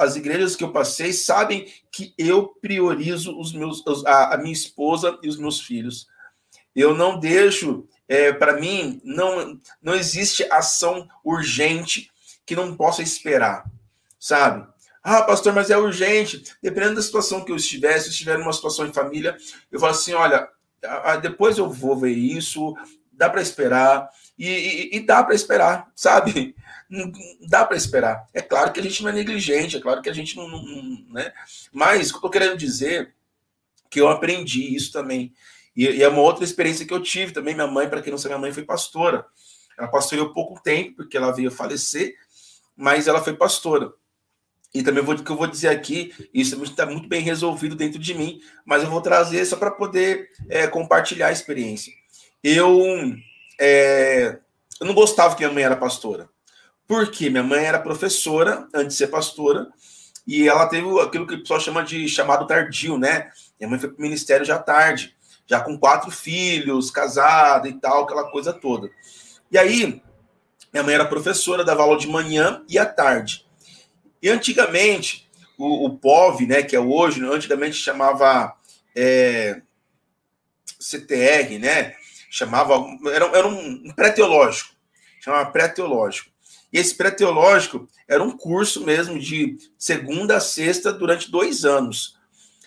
[0.00, 5.18] as igrejas que eu passei, sabem que eu priorizo os meus, a, a minha esposa
[5.22, 6.06] e os meus filhos.
[6.74, 12.10] Eu não deixo é, para mim, não, não existe ação urgente
[12.46, 13.64] que não possa esperar,
[14.18, 14.66] sabe?
[15.02, 16.42] Ah, pastor, mas é urgente.
[16.62, 19.36] Dependendo da situação que eu estiver, se eu estiver numa situação em família,
[19.70, 20.48] eu falo assim: olha,
[21.22, 22.74] depois eu vou ver isso,
[23.12, 24.08] dá para esperar,
[24.38, 26.54] e, e, e dá para esperar, sabe?
[27.48, 28.26] Dá para esperar.
[28.32, 30.48] É claro que a gente não é negligente, é claro que a gente não.
[30.48, 31.32] não né?
[31.70, 33.14] Mas o que eu estou querendo dizer
[33.90, 35.32] que eu aprendi isso também.
[35.76, 37.54] E, e, é uma outra experiência que eu tive também.
[37.54, 39.26] Minha mãe, para quem não sabe, minha mãe foi pastora.
[39.78, 42.14] Ela pastoreou pouco tempo, porque ela veio falecer,
[42.76, 43.92] mas ela foi pastora.
[44.74, 48.14] E também vou, que eu vou dizer aqui, isso está muito bem resolvido dentro de
[48.14, 51.92] mim, mas eu vou trazer só para poder é, compartilhar a experiência.
[52.42, 52.78] Eu,
[53.58, 54.38] é,
[54.80, 56.28] eu não gostava que minha mãe era pastora.
[56.86, 57.28] Por quê?
[57.28, 59.68] Minha mãe era professora antes de ser pastora,
[60.26, 63.30] e ela teve aquilo que o pessoal chama de chamado tardio, né?
[63.58, 65.16] Minha mãe foi para o ministério já tarde
[65.48, 68.90] já com quatro filhos, casada e tal, aquela coisa toda.
[69.50, 70.02] E aí,
[70.70, 73.46] minha mãe era professora, dava aula de manhã e à tarde.
[74.22, 78.54] E antigamente, o, o POV, né, que é hoje, antigamente chamava
[78.94, 79.62] é,
[80.78, 81.96] CTR, né?
[82.30, 82.74] Chamava.
[83.12, 84.74] Era, era um pré-teológico.
[85.20, 86.30] Chamava pré-teológico.
[86.72, 92.16] E esse pré-teológico era um curso mesmo de segunda a sexta durante dois anos.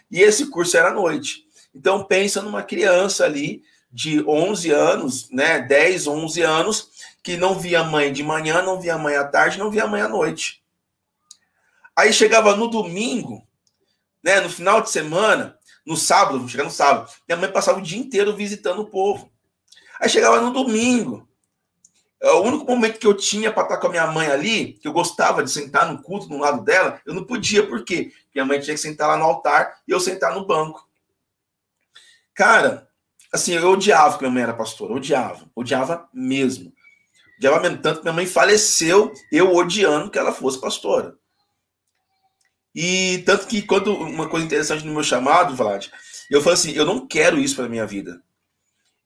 [0.10, 1.46] E esse curso era à noite.
[1.74, 6.90] Então, pensa numa criança ali de 11 anos, né, 10, 11 anos,
[7.24, 10.08] que não via mãe de manhã, não via mãe à tarde, não via mãe à
[10.08, 10.64] noite.
[11.96, 13.46] Aí chegava no domingo,
[14.24, 18.00] né, no final de semana, no sábado, chegar no sábado, minha mãe passava o dia
[18.00, 19.31] inteiro visitando o povo.
[20.02, 21.30] Aí chegava no domingo,
[22.20, 24.88] é o único momento que eu tinha para estar com a minha mãe ali, que
[24.88, 28.12] eu gostava de sentar no culto no lado dela, eu não podia, por quê?
[28.34, 30.88] Minha mãe tinha que sentar lá no altar e eu sentar no banco.
[32.34, 32.90] Cara,
[33.32, 36.74] assim, eu odiava que minha mãe era pastora, odiava, odiava mesmo.
[37.38, 41.16] Odiava mesmo, tanto que minha mãe faleceu, eu odiando que ela fosse pastora.
[42.74, 45.88] E tanto que quando uma coisa interessante no meu chamado, Vlad,
[46.30, 48.22] eu falei assim, eu não quero isso para minha vida.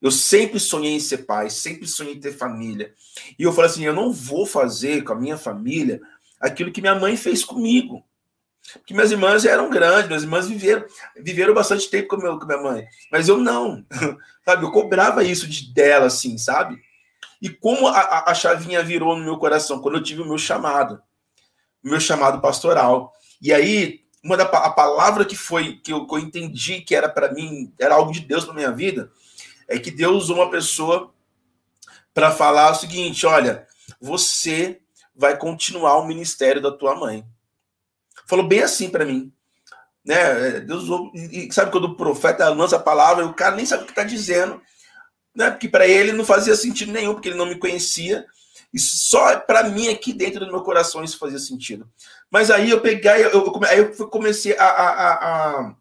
[0.06, 2.94] Eu sempre sonhei em ser pai, sempre sonhei em ter família.
[3.40, 6.00] E eu falei assim, eu não vou fazer com a minha família
[6.40, 8.06] aquilo que minha mãe fez comigo.
[8.72, 10.86] Porque minhas irmãs eram grandes, minhas irmãs viveram,
[11.18, 12.86] viveram bastante tempo com, meu, com minha mãe.
[13.12, 13.84] Mas eu não,
[14.46, 14.64] sabe?
[14.64, 16.80] Eu cobrava isso de dela, assim, sabe?
[17.42, 21.02] E como a, a chavinha virou no meu coração quando eu tive o meu chamado,
[21.84, 23.12] o meu chamado pastoral.
[23.42, 27.10] E aí, uma da a palavra que foi que eu, que eu entendi que era
[27.10, 29.12] para mim, era algo de Deus para minha vida,
[29.68, 31.14] é que Deus usou uma pessoa
[32.14, 33.68] para falar o seguinte: olha,
[34.00, 34.82] você
[35.16, 37.26] vai continuar o ministério da tua mãe.
[38.28, 39.32] Falou bem assim para mim.
[40.04, 40.60] Né?
[40.62, 43.86] Deus e sabe quando o profeta lança a palavra, e o cara nem sabe o
[43.86, 44.62] que está dizendo,
[45.36, 45.50] né?
[45.50, 48.26] Porque para ele não fazia sentido nenhum, porque ele não me conhecia.
[48.74, 51.90] E só para mim aqui dentro do meu coração isso fazia sentido.
[52.30, 55.76] Mas aí eu peguei, eu, eu, aí eu comecei a, a, a, a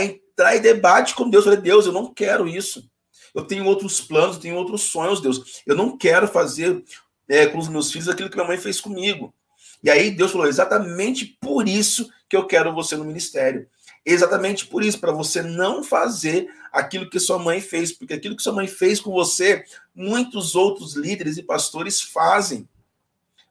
[0.00, 1.44] entrar em debate com Deus.
[1.44, 2.88] Eu falei, Deus, eu não quero isso.
[3.34, 5.62] Eu tenho outros planos, eu tenho outros sonhos, Deus.
[5.66, 6.84] Eu não quero fazer
[7.28, 9.34] é, com os meus filhos aquilo que minha mãe fez comigo.
[9.82, 13.66] E aí Deus falou: exatamente por isso que eu quero você no ministério.
[14.04, 18.42] Exatamente por isso, para você não fazer aquilo que sua mãe fez, porque aquilo que
[18.42, 22.68] sua mãe fez com você, muitos outros líderes e pastores fazem.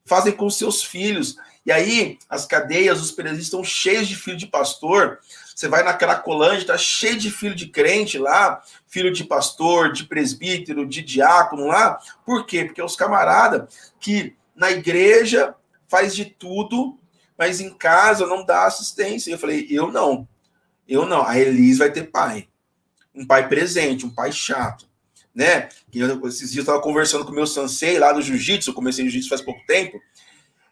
[0.05, 1.37] Fazem com seus filhos.
[1.65, 5.19] E aí, as cadeias, os presídios estão cheios de filho de pastor.
[5.55, 10.05] Você vai na Cracolândia, está cheio de filho de crente lá, filho de pastor, de
[10.05, 11.99] presbítero, de diácono lá.
[12.25, 12.65] Por quê?
[12.65, 15.55] Porque é os camaradas que na igreja
[15.87, 16.97] faz de tudo,
[17.37, 19.31] mas em casa não dá assistência.
[19.31, 20.27] Eu falei, eu não.
[20.87, 21.25] Eu não.
[21.25, 22.47] A Elis vai ter pai.
[23.13, 24.89] Um pai presente, um pai chato.
[25.33, 25.69] Né?
[25.93, 29.29] Eu, esses dias eu estava conversando com o meu sensei lá do jiu-jitsu, comecei jiu-jitsu
[29.29, 29.99] faz pouco tempo.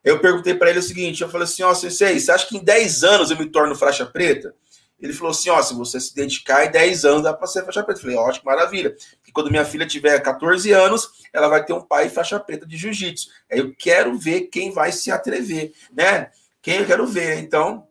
[0.03, 2.63] Eu perguntei para ele o seguinte: eu falei assim, ó, sensei, você acha que em
[2.63, 4.53] 10 anos eu me torno faixa preta?
[4.99, 7.83] Ele falou assim: ó, se você se dedicar, em 10 anos dá para ser faixa
[7.83, 7.99] preta.
[7.99, 8.95] Eu falei, ótimo, maravilha.
[9.17, 12.77] Porque quando minha filha tiver 14 anos, ela vai ter um pai faixa preta de
[12.77, 13.29] jiu-jitsu.
[13.51, 16.31] Aí eu quero ver quem vai se atrever, né?
[16.61, 17.39] Quem eu quero ver.
[17.39, 17.87] Então,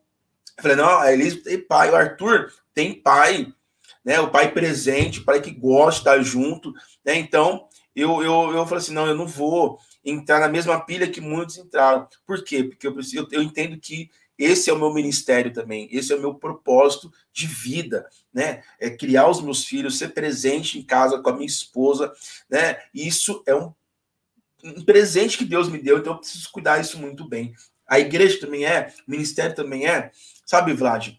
[0.57, 3.53] eu falei, não, a Elise tem pai, o Arthur tem pai,
[4.05, 4.21] né?
[4.21, 6.73] O pai presente, o pai que gosta junto,
[7.05, 7.17] né?
[7.17, 11.21] Então, eu, eu, eu falei assim, não, eu não vou entrar na mesma pilha que
[11.21, 12.07] muitos entraram.
[12.27, 12.65] Por quê?
[12.65, 16.21] Porque eu, preciso, eu entendo que esse é o meu ministério também, esse é o
[16.21, 18.63] meu propósito de vida, né?
[18.79, 22.13] É criar os meus filhos, ser presente em casa com a minha esposa,
[22.49, 22.79] né?
[22.95, 23.73] Isso é um,
[24.63, 27.53] um presente que Deus me deu, então eu preciso cuidar isso muito bem.
[27.87, 30.13] A igreja também é, o ministério também é.
[30.47, 31.15] Sabe, Vlad?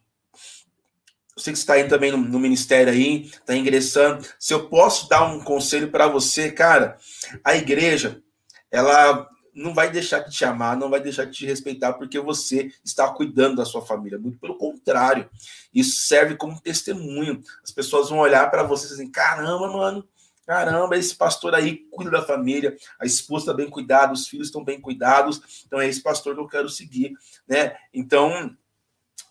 [1.36, 4.26] Você que está indo também no, no ministério aí, está ingressando.
[4.38, 6.98] Se eu posso dar um conselho para você, cara,
[7.44, 8.22] a igreja,
[8.70, 12.72] ela não vai deixar de te amar, não vai deixar de te respeitar porque você
[12.84, 14.18] está cuidando da sua família.
[14.18, 15.30] Muito pelo contrário,
[15.74, 17.42] isso serve como testemunho.
[17.64, 20.08] As pessoas vão olhar para você e dizer: caramba, mano,
[20.46, 24.64] caramba, esse pastor aí cuida da família, a esposa está bem cuidada, os filhos estão
[24.64, 27.14] bem cuidados, então é esse pastor que eu quero seguir,
[27.48, 27.76] né?
[27.94, 28.56] Então.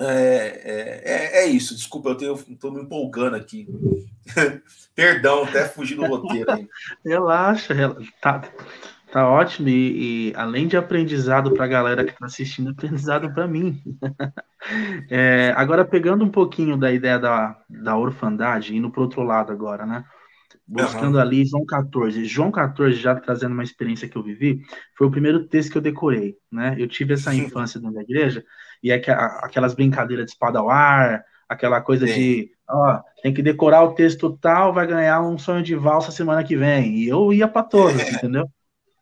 [0.01, 0.63] É,
[1.03, 3.67] é, é isso, desculpa, eu estou me empolgando aqui.
[4.95, 6.69] Perdão, até fugir do roteiro.
[7.05, 8.13] Relaxa, relaxa.
[8.21, 8.43] Tá,
[9.11, 13.47] Tá ótimo, e, e além de aprendizado para a galera que está assistindo, aprendizado para
[13.47, 13.81] mim.
[15.11, 19.87] é, agora, pegando um pouquinho da ideia da, da orfandade, indo para outro lado agora,
[19.87, 20.05] né?
[20.67, 21.21] Buscando uhum.
[21.23, 22.27] ali João 14.
[22.27, 24.61] João 14, já trazendo uma experiência que eu vivi,
[24.97, 26.77] foi o primeiro texto que eu decorei, né?
[26.79, 28.45] Eu tive essa infância dentro da igreja,
[28.83, 29.03] e é
[29.43, 32.15] aquelas brincadeiras de espada ao ar, aquela coisa Sim.
[32.15, 36.45] de, ó, tem que decorar o texto tal, vai ganhar um sonho de valsa semana
[36.45, 36.97] que vem.
[36.99, 38.11] E eu ia para todas, é.
[38.11, 38.47] entendeu?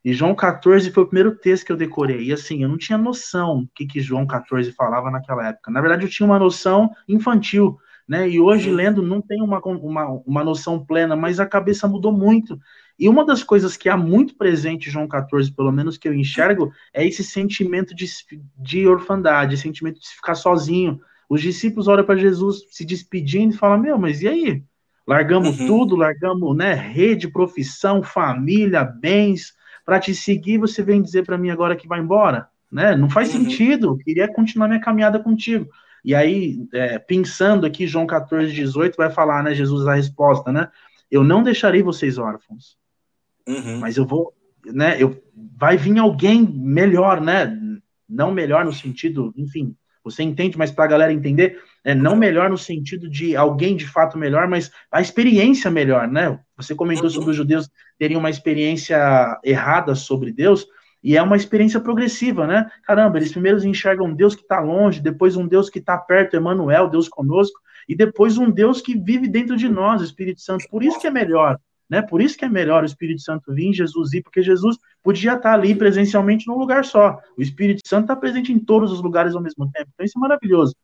[0.07, 2.27] E João 14 foi o primeiro texto que eu decorei.
[2.27, 5.69] E assim, eu não tinha noção do que, que João 14 falava naquela época.
[5.69, 7.77] Na verdade, eu tinha uma noção infantil,
[8.07, 8.29] né?
[8.29, 12.57] E hoje, lendo, não tenho uma, uma, uma noção plena, mas a cabeça mudou muito.
[12.97, 16.15] E uma das coisas que há muito presente em João 14, pelo menos que eu
[16.15, 18.07] enxergo, é esse sentimento de,
[18.57, 21.01] de orfandade, esse sentimento de ficar sozinho.
[21.29, 24.63] Os discípulos olham para Jesus se despedindo e falam: Meu, mas e aí?
[25.05, 25.67] Largamos uhum.
[25.67, 29.56] tudo, largamos né, rede, profissão, família, bens,
[29.87, 32.97] para te seguir, você vem dizer para mim agora que vai embora, né?
[32.97, 33.43] Não faz uhum.
[33.45, 33.87] sentido.
[33.87, 35.69] Eu queria continuar minha caminhada contigo.
[36.05, 39.55] E aí, é, pensando aqui, João 14, 18 vai falar, né?
[39.55, 40.69] Jesus a resposta, né?
[41.09, 42.77] Eu não deixarei vocês órfãos,
[43.47, 43.79] uhum.
[43.79, 44.35] mas eu vou,
[44.67, 45.01] né?
[45.01, 45.23] Eu
[45.57, 47.57] vai vir alguém melhor, né?
[48.09, 52.51] Não melhor no sentido, enfim, você entende, mas para a galera entender, é, não melhor
[52.51, 56.37] no sentido de alguém de fato melhor, mas a experiência melhor, né?
[56.57, 60.67] Você comentou sobre os judeus terem uma experiência errada sobre Deus,
[61.01, 62.69] e é uma experiência progressiva, né?
[62.83, 66.37] Caramba, eles primeiro enxergam um Deus que está longe, depois um Deus que está perto,
[66.37, 67.57] Emmanuel, Deus conosco,
[67.89, 70.65] e depois um Deus que vive dentro de nós, o Espírito Santo.
[70.69, 71.57] Por isso que é melhor,
[71.89, 72.03] né?
[72.03, 75.53] Por isso que é melhor o Espírito Santo vir, Jesus ir, porque Jesus podia estar
[75.53, 77.17] ali presencialmente num lugar só.
[77.39, 79.89] O Espírito Santo está presente em todos os lugares ao mesmo tempo.
[79.95, 80.75] Então isso é maravilhoso.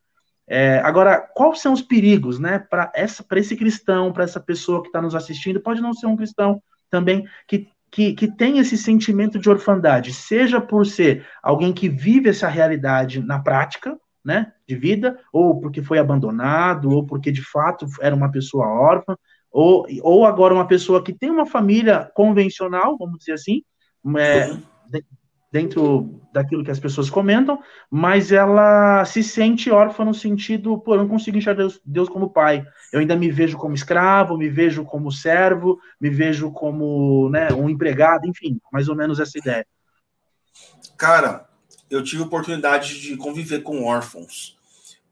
[0.48, 4.82] É, agora, quais são os perigos, né, para essa, para esse cristão, para essa pessoa
[4.82, 8.76] que está nos assistindo, pode não ser um cristão também que, que, que tem esse
[8.76, 14.76] sentimento de orfandade, seja por ser alguém que vive essa realidade na prática, né, de
[14.76, 19.16] vida, ou porque foi abandonado, ou porque de fato era uma pessoa órfã,
[19.50, 23.62] ou, ou agora uma pessoa que tem uma família convencional, vamos dizer assim,
[24.18, 24.62] é, uhum
[25.52, 31.00] dentro daquilo que as pessoas comentam, mas ela se sente órfã no sentido, pô, eu
[31.00, 32.64] não consigo enxergar Deus, Deus, como pai.
[32.90, 37.68] Eu ainda me vejo como escravo, me vejo como servo, me vejo como né, um
[37.68, 39.66] empregado, enfim, mais ou menos essa ideia.
[40.96, 41.46] Cara,
[41.90, 44.56] eu tive oportunidade de conviver com órfãos.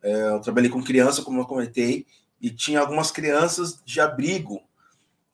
[0.03, 2.07] É, eu trabalhei com criança, como eu comentei,
[2.41, 4.63] e tinha algumas crianças de abrigo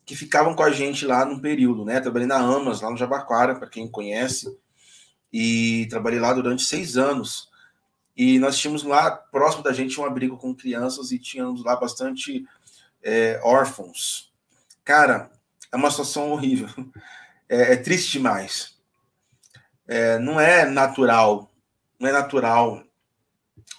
[0.05, 2.01] que ficavam com a gente lá num período, né?
[2.01, 4.57] Trabalhei na Amas, lá no Jabaquara, para quem conhece
[5.33, 7.49] e trabalhei lá durante seis anos.
[8.17, 12.47] E nós tínhamos lá, próximo da gente, um abrigo com crianças e tínhamos lá bastante
[13.03, 14.33] é, órfãos.
[14.85, 15.31] Cara,
[15.71, 16.69] é uma situação horrível.
[17.49, 18.77] É, é triste demais.
[19.87, 21.49] É, não é natural.
[21.97, 22.83] Não é natural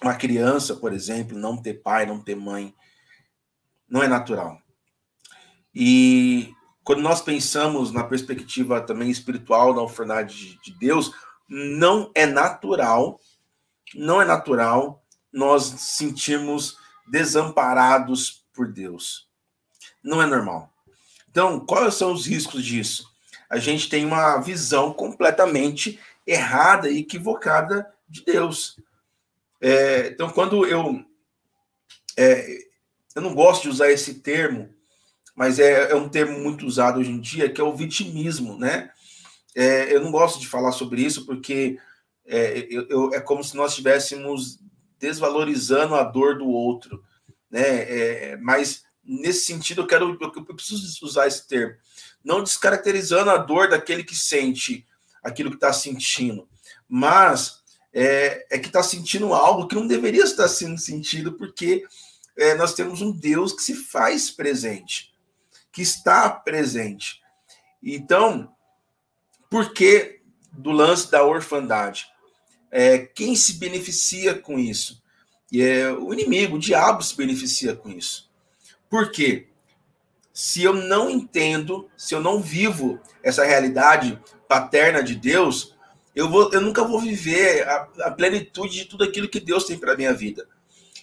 [0.02, 2.74] uma criança, por exemplo, não ter pai, não ter mãe.
[3.86, 4.58] Não é natural.
[5.74, 6.50] E
[6.82, 11.12] quando nós pensamos na perspectiva também espiritual da orfandade de Deus,
[11.48, 13.20] não é natural,
[13.94, 16.76] não é natural nós sentirmos
[17.06, 19.28] desamparados por Deus.
[20.02, 20.72] Não é normal.
[21.30, 23.08] Então, quais são os riscos disso?
[23.48, 28.78] A gente tem uma visão completamente errada e equivocada de Deus.
[29.60, 31.04] É, então, quando eu.
[32.16, 32.58] É,
[33.14, 34.68] eu não gosto de usar esse termo,
[35.34, 38.90] mas é, é, um termo muito usado hoje em dia, que é o vitimismo, né?
[39.58, 41.80] É, eu não gosto de falar sobre isso porque
[42.24, 44.60] é, eu, eu, é como se nós estivéssemos
[45.00, 47.02] desvalorizando a dor do outro,
[47.50, 47.62] né?
[47.62, 51.74] É, mas nesse sentido eu quero, eu, preciso usar esse termo,
[52.22, 54.86] não descaracterizando a dor daquele que sente
[55.24, 56.48] aquilo que está sentindo,
[56.88, 57.60] mas
[57.92, 61.84] é, é que está sentindo algo que não deveria estar sendo sentido, porque
[62.36, 65.12] é, nós temos um Deus que se faz presente,
[65.72, 67.20] que está presente.
[67.82, 68.54] Então,
[69.48, 70.20] por que
[70.52, 72.06] do lance da orfandade?
[72.70, 75.02] É, quem se beneficia com isso?
[75.50, 78.30] E é, o inimigo, o diabo se beneficia com isso.
[78.90, 79.48] Por quê?
[80.32, 85.74] Se eu não entendo, se eu não vivo essa realidade paterna de Deus,
[86.14, 89.78] eu, vou, eu nunca vou viver a, a plenitude de tudo aquilo que Deus tem
[89.78, 90.46] para minha vida.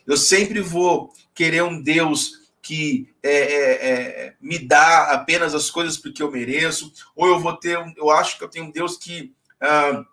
[0.05, 3.89] Eu sempre vou querer um Deus que é, é,
[4.25, 8.09] é, me dá apenas as coisas porque eu mereço, ou eu vou ter, um, eu
[8.09, 10.03] acho que eu tenho um Deus que ah,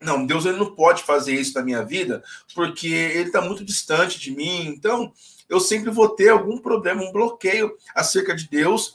[0.00, 2.20] não, Deus ele não pode fazer isso na minha vida
[2.52, 4.66] porque ele está muito distante de mim.
[4.66, 5.12] Então,
[5.48, 8.92] eu sempre vou ter algum problema, um bloqueio acerca de Deus.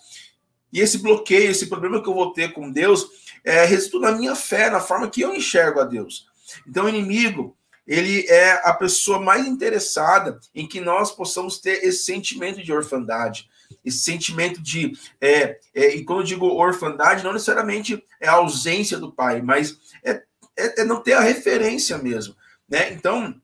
[0.74, 3.08] E esse bloqueio, esse problema que eu vou ter com Deus,
[3.46, 6.28] é, resulta na minha fé, na forma que eu enxergo a Deus.
[6.68, 7.56] Então, o inimigo,
[7.90, 13.50] ele é a pessoa mais interessada em que nós possamos ter esse sentimento de orfandade,
[13.84, 14.94] esse sentimento de.
[15.20, 19.80] É, é, e quando eu digo orfandade, não necessariamente é a ausência do pai, mas
[20.04, 20.22] é,
[20.56, 22.36] é, é não ter a referência mesmo.
[22.70, 22.94] Né?
[22.94, 23.42] Então,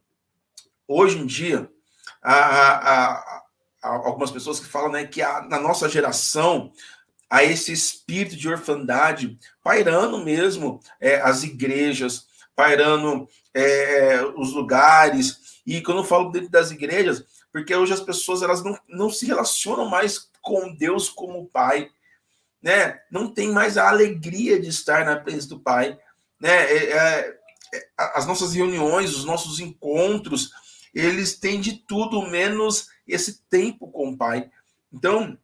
[0.87, 1.67] hoje em dia,
[2.21, 3.43] há, há,
[3.81, 6.71] há algumas pessoas que falam né, que a, na nossa geração
[7.27, 15.61] a esse espírito de orfandade pairando mesmo é, as igrejas, pairando é, os lugares.
[15.65, 19.25] E quando eu falo dentro das igrejas, porque hoje as pessoas elas não, não se
[19.25, 21.89] relacionam mais com Deus como Pai,
[22.61, 22.99] né?
[23.11, 25.97] Não tem mais a alegria de estar na presença do Pai,
[26.39, 26.71] né?
[26.71, 27.37] É, é,
[27.73, 30.51] é as nossas reuniões, os nossos encontros,
[30.93, 34.49] eles têm de tudo menos esse tempo com o Pai.
[34.91, 35.37] Então,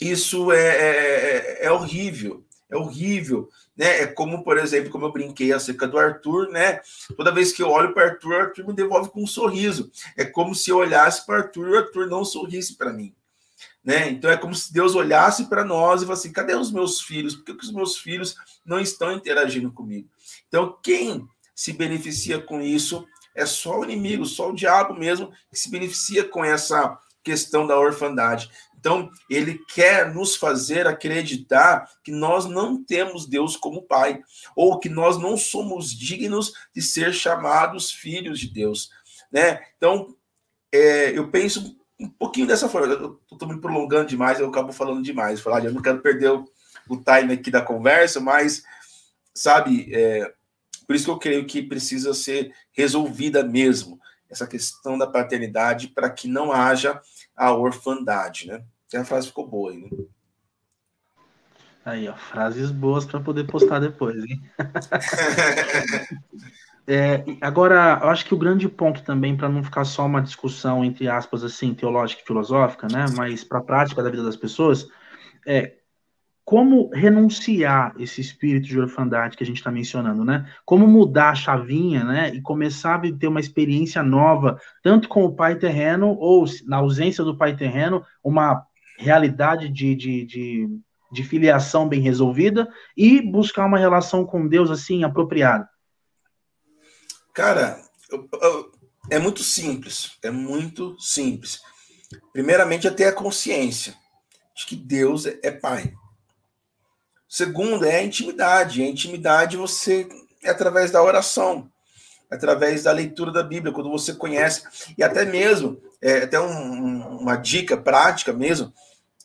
[0.00, 4.02] isso é, é, é, é horrível, é horrível, né?
[4.02, 6.80] É como, por exemplo, como eu brinquei acerca do Arthur, né?
[7.16, 9.90] Toda vez que eu olho para o Arthur, o Arthur me devolve com um sorriso.
[10.16, 13.14] É como se eu olhasse para o Arthur e o Arthur não sorrisse para mim.
[13.82, 14.10] Né?
[14.10, 17.34] Então é como se Deus olhasse para nós e falasse assim: cadê os meus filhos?
[17.34, 20.08] Por que, que os meus filhos não estão interagindo comigo?
[20.48, 25.58] Então, quem se beneficia com isso é só o inimigo, só o diabo mesmo que
[25.58, 28.50] se beneficia com essa questão da orfandade.
[28.80, 34.22] Então, ele quer nos fazer acreditar que nós não temos Deus como Pai,
[34.56, 38.90] ou que nós não somos dignos de ser chamados filhos de Deus.
[39.30, 39.60] Né?
[39.76, 40.16] Então,
[40.72, 42.94] é, eu penso um pouquinho dessa forma.
[42.94, 45.42] Eu estou me prolongando demais, eu acabo falando demais.
[45.42, 46.48] Falar, eu não quero perder o,
[46.88, 48.62] o time aqui da conversa, mas,
[49.34, 50.32] sabe, é,
[50.86, 54.00] por isso que eu creio que precisa ser resolvida mesmo
[54.30, 56.98] essa questão da paternidade para que não haja
[57.36, 58.62] a orfandade, né?
[58.92, 59.88] E a frase ficou boa aí, né?
[61.84, 64.42] Aí, ó, frases boas para poder postar depois, hein?
[66.86, 70.84] é, agora, eu acho que o grande ponto também, para não ficar só uma discussão,
[70.84, 73.06] entre aspas, assim, teológica e filosófica, né?
[73.16, 74.86] Mas para a prática da vida das pessoas,
[75.46, 75.79] é
[76.44, 80.50] como renunciar esse espírito de orfandade que a gente está mencionando, né?
[80.64, 82.34] Como mudar a chavinha, né?
[82.34, 87.22] E começar a ter uma experiência nova, tanto com o pai terreno, ou, na ausência
[87.22, 88.64] do pai terreno, uma
[88.98, 90.68] realidade de, de, de,
[91.12, 95.68] de filiação bem resolvida e buscar uma relação com Deus, assim, apropriada.
[97.32, 97.80] Cara,
[99.08, 101.60] é muito simples, é muito simples.
[102.32, 103.94] Primeiramente, é ter a consciência
[104.56, 105.94] de que Deus é pai
[107.32, 108.82] Segundo é a intimidade.
[108.82, 110.08] A intimidade você
[110.42, 111.70] é através da oração.
[112.30, 114.62] através da leitura da Bíblia, quando você conhece,
[114.96, 118.72] e até mesmo, é, até um, uma dica prática mesmo,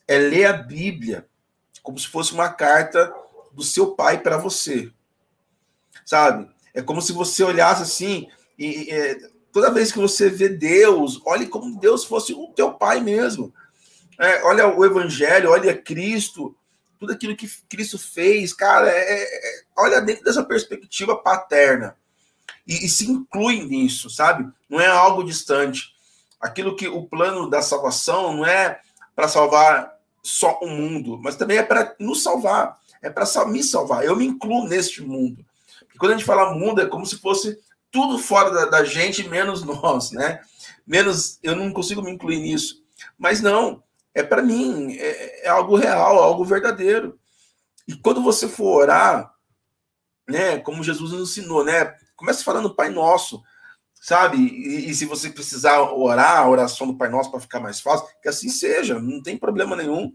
[0.07, 1.27] é ler a Bíblia
[1.83, 3.13] como se fosse uma carta
[3.53, 4.91] do seu pai para você,
[6.03, 6.49] sabe?
[6.73, 8.27] É como se você olhasse assim,
[8.57, 13.01] e, e toda vez que você vê Deus, olhe como Deus fosse o teu pai
[13.01, 13.53] mesmo.
[14.19, 16.57] É, olha o Evangelho, olha Cristo,
[17.05, 21.95] tudo aquilo que Cristo fez, cara, é, é, olha dentro dessa perspectiva paterna
[22.65, 24.51] e, e se inclui nisso, sabe?
[24.67, 25.93] Não é algo distante.
[26.41, 28.79] Aquilo que o plano da salvação não é
[29.15, 29.93] para salvar
[30.23, 34.03] só o mundo, mas também é para nos salvar, é para me salvar.
[34.03, 35.45] Eu me incluo neste mundo.
[35.93, 37.59] E quando a gente fala mundo, é como se fosse
[37.91, 40.41] tudo fora da, da gente, menos nós, né?
[40.85, 42.83] Menos eu não consigo me incluir nisso.
[43.17, 43.83] Mas não,
[44.15, 47.19] é para mim, é, é, algo real, algo verdadeiro.
[47.85, 49.31] E quando você for orar,
[50.27, 53.43] né, como Jesus nos ensinou, né, comece falando Pai Nosso,
[54.01, 54.37] sabe?
[54.37, 58.07] E, e, se você precisar orar a oração do Pai Nosso para ficar mais fácil,
[58.21, 60.13] que assim seja, não tem problema nenhum.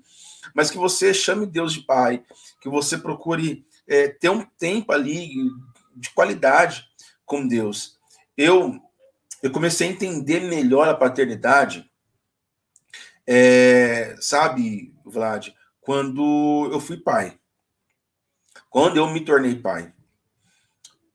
[0.54, 2.24] Mas que você chame Deus de Pai,
[2.62, 5.34] que você procure é, ter um tempo ali
[5.94, 6.86] de qualidade
[7.26, 7.98] com Deus.
[8.36, 8.80] Eu
[9.42, 11.89] eu comecei a entender melhor a paternidade,
[13.26, 15.48] é, sabe, Vlad,
[15.80, 17.38] quando eu fui pai.
[18.68, 19.92] Quando eu me tornei pai.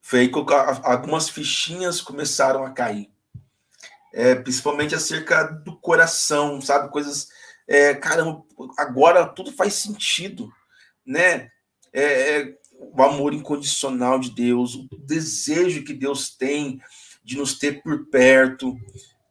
[0.01, 0.39] Foi aí que
[0.84, 3.10] algumas fichinhas começaram a cair.
[4.14, 6.91] É, principalmente acerca do coração, sabe?
[6.91, 7.28] Coisas.
[7.68, 8.43] É, caramba,
[8.78, 10.51] agora tudo faz sentido,
[11.06, 11.49] né?
[11.91, 16.80] É, é, o amor incondicional de Deus, o desejo que Deus tem
[17.24, 18.78] de nos ter por perto.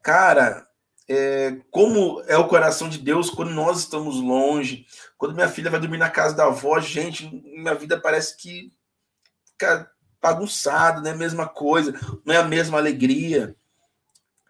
[0.03, 0.67] Cara,
[1.09, 4.87] é, como é o coração de Deus quando nós estamos longe.
[5.19, 8.73] Quando minha filha vai dormir na casa da avó, gente, minha vida parece que
[9.47, 9.91] fica
[10.21, 11.95] bagunçado, não é a mesma coisa,
[12.25, 13.55] não é a mesma alegria.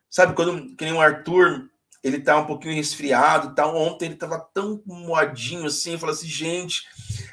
[0.08, 1.68] Sabe, quando que nem o Arthur,
[2.02, 3.66] ele tá um pouquinho resfriado, tá?
[3.66, 6.84] Ontem ele tava tão moadinho assim, eu falo assim, gente,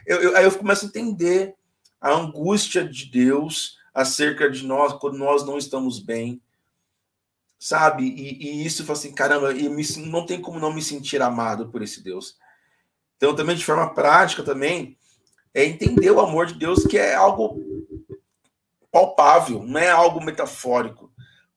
[0.07, 1.53] eu, eu, aí eu começo a entender
[1.99, 6.41] a angústia de Deus acerca de nós quando nós não estamos bem,
[7.61, 8.03] sabe?
[8.05, 11.69] E, e isso, fala assim, caramba, e me, não tem como não me sentir amado
[11.69, 12.35] por esse Deus.
[13.15, 14.97] Então, também de forma prática também,
[15.53, 17.61] é entender o amor de Deus, que é algo
[18.91, 21.13] palpável, não é algo metafórico,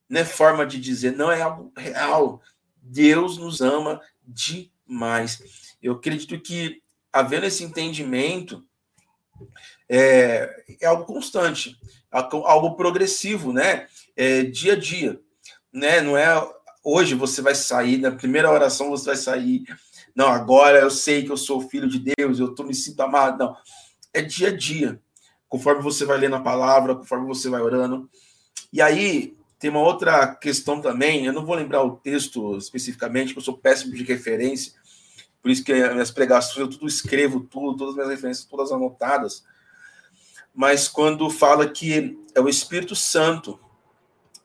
[0.06, 2.42] não é forma de dizer, não é algo real.
[2.76, 5.72] Deus nos ama demais.
[5.82, 8.62] Eu acredito que, havendo esse entendimento,
[9.88, 11.78] é, é algo constante,
[12.10, 13.86] algo progressivo, né?
[14.14, 15.18] É, dia a dia,
[15.74, 16.00] né?
[16.00, 16.34] Não é
[16.82, 19.64] hoje você vai sair, na primeira oração você vai sair,
[20.14, 23.38] não, agora eu sei que eu sou filho de Deus, eu tô, me sinto amado,
[23.38, 23.56] não.
[24.12, 25.00] É dia a dia
[25.48, 28.10] conforme você vai lendo a palavra, conforme você vai orando.
[28.72, 33.38] E aí, tem uma outra questão também, eu não vou lembrar o texto especificamente, porque
[33.38, 34.72] eu sou péssimo de referência,
[35.40, 38.72] por isso que as minhas pregações eu tudo escrevo, tudo, todas as minhas referências, todas
[38.72, 39.44] anotadas.
[40.54, 43.58] Mas quando fala que é o Espírito Santo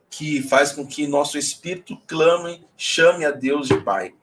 [0.10, 4.14] que faz com que nosso espírito clame, chame a Deus de Pai.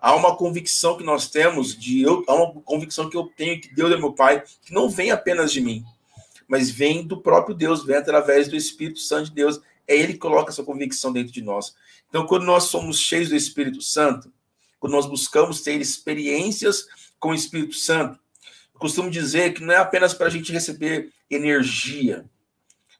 [0.00, 3.74] Há uma convicção que nós temos de eu, há uma convicção que eu tenho que
[3.74, 5.84] Deus é meu Pai, que não vem apenas de mim,
[6.46, 9.60] mas vem do próprio Deus, vem através do Espírito Santo de Deus.
[9.86, 11.74] É Ele que coloca essa convicção dentro de nós.
[12.08, 14.32] Então, quando nós somos cheios do Espírito Santo,
[14.78, 16.86] quando nós buscamos ter experiências
[17.18, 18.18] com o Espírito Santo,
[18.72, 22.24] eu costumo dizer que não é apenas para a gente receber energia,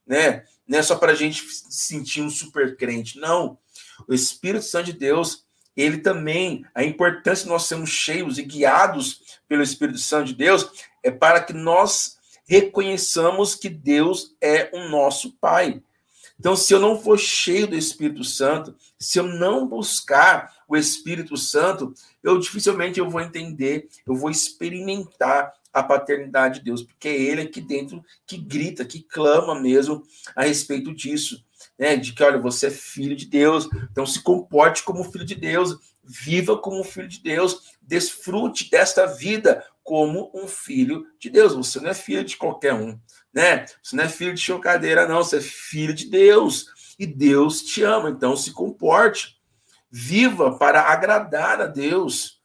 [0.06, 0.44] né?
[0.68, 3.18] Não é só para a gente sentir um super crente.
[3.18, 3.58] Não.
[4.06, 5.44] O Espírito Santo de Deus,
[5.74, 10.70] ele também, a importância de nós sermos cheios e guiados pelo Espírito Santo de Deus
[11.02, 15.82] é para que nós reconheçamos que Deus é o nosso Pai.
[16.38, 21.36] Então, se eu não for cheio do Espírito Santo, se eu não buscar o Espírito
[21.36, 21.92] Santo,
[22.22, 27.42] eu dificilmente eu vou entender, eu vou experimentar a paternidade de Deus, porque é Ele
[27.42, 30.02] aqui dentro que grita, que clama mesmo
[30.34, 31.44] a respeito disso,
[31.78, 31.96] né?
[31.96, 35.76] De que, olha, você é filho de Deus, então se comporte como filho de Deus,
[36.02, 41.54] viva como filho de Deus, desfrute desta vida como um filho de Deus.
[41.54, 42.98] Você não é filho de qualquer um,
[43.32, 43.66] né?
[43.82, 45.22] Você não é filho de chocadeira, não.
[45.22, 46.66] Você é filho de Deus.
[46.98, 48.10] E Deus te ama.
[48.10, 49.38] Então se comporte.
[49.90, 52.40] Viva para agradar a Deus.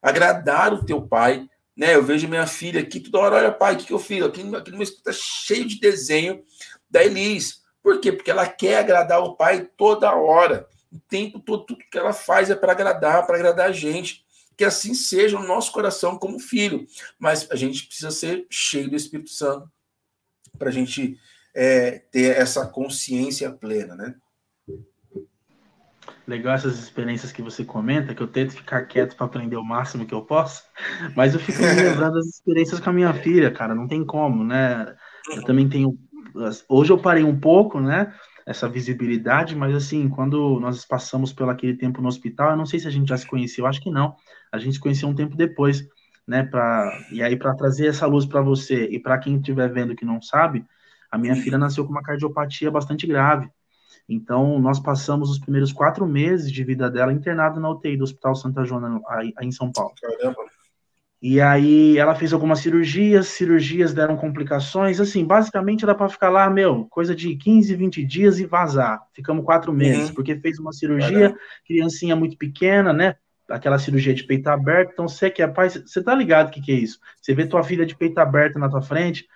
[0.00, 1.48] Agradar o teu pai.
[1.76, 1.94] Né?
[1.94, 3.36] Eu vejo minha filha aqui toda hora.
[3.36, 4.24] Olha, pai, o que, que eu fiz?
[4.24, 6.42] Aqui, aqui no meu está cheio de desenho
[6.90, 7.62] da Elis.
[7.82, 8.10] Por quê?
[8.12, 10.66] Porque ela quer agradar o pai toda hora.
[10.90, 14.24] O tempo todo, tudo que ela faz é para agradar, para agradar a gente
[14.56, 16.86] que assim seja o nosso coração como filho.
[17.18, 19.70] Mas a gente precisa ser cheio do Espírito Santo
[20.58, 21.18] para a gente
[21.54, 24.14] é, ter essa consciência plena, né?
[26.26, 30.04] Legal essas experiências que você comenta, que eu tento ficar quieto para aprender o máximo
[30.04, 30.64] que eu posso,
[31.14, 34.42] mas eu fico me lembrando das experiências com a minha filha, cara, não tem como,
[34.42, 34.94] né?
[35.34, 35.96] Eu também tenho.
[36.68, 38.12] Hoje eu parei um pouco, né?
[38.44, 42.80] Essa visibilidade, mas assim, quando nós passamos pelo aquele tempo no hospital, eu não sei
[42.80, 44.16] se a gente já se conheceu, acho que não.
[44.52, 45.86] A gente se conheceu um tempo depois,
[46.26, 46.42] né?
[46.42, 50.04] Pra, e aí, para trazer essa luz para você e para quem estiver vendo que
[50.04, 50.64] não sabe,
[51.10, 53.48] a minha filha nasceu com uma cardiopatia bastante grave.
[54.08, 58.36] Então, nós passamos os primeiros quatro meses de vida dela internada na UTI do Hospital
[58.36, 59.94] Santa Joana, aí, em São Paulo.
[60.00, 60.44] Caramba.
[61.20, 66.48] E aí ela fez algumas cirurgias, cirurgias deram complicações, assim, basicamente era para ficar lá,
[66.48, 69.02] meu, coisa de 15, 20 dias e vazar.
[69.14, 69.78] Ficamos quatro uhum.
[69.78, 70.14] meses, uhum.
[70.14, 71.38] porque fez uma cirurgia, Caramba.
[71.66, 73.16] criancinha muito pequena, né?
[73.48, 76.60] Aquela cirurgia de peito aberto, então você que é pai, você tá ligado o que,
[76.60, 76.98] que é isso?
[77.20, 79.26] Você vê tua filha de peito aberto na tua frente,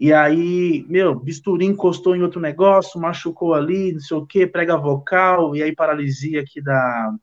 [0.00, 4.74] e aí, meu, bisturi encostou em outro negócio, machucou ali, não sei o que, prega
[4.74, 7.14] vocal, e aí paralisia aqui da,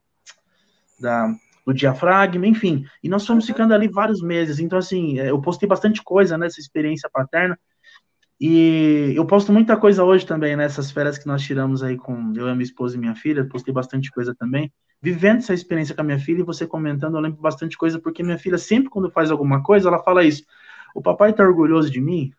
[1.00, 1.34] da,
[1.66, 2.84] do diafragma, enfim.
[3.02, 3.48] E nós fomos uhum.
[3.48, 4.60] ficando ali vários meses.
[4.60, 7.58] Então, assim, é, eu postei bastante coisa nessa experiência paterna.
[8.40, 12.32] E eu posto muita coisa hoje também, nessas né, férias que nós tiramos aí com
[12.36, 13.44] eu, minha esposa e minha filha.
[13.44, 14.72] Postei bastante coisa também.
[15.02, 18.22] Vivendo essa experiência com a minha filha e você comentando, eu lembro bastante coisa, porque
[18.22, 20.44] minha filha sempre, quando faz alguma coisa, ela fala isso.
[20.94, 22.32] O papai tá orgulhoso de mim?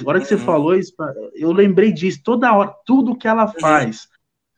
[0.00, 0.40] Agora que você uhum.
[0.40, 0.92] falou isso,
[1.34, 2.20] eu lembrei disso.
[2.22, 3.60] Toda hora, tudo que ela uhum.
[3.60, 4.08] faz,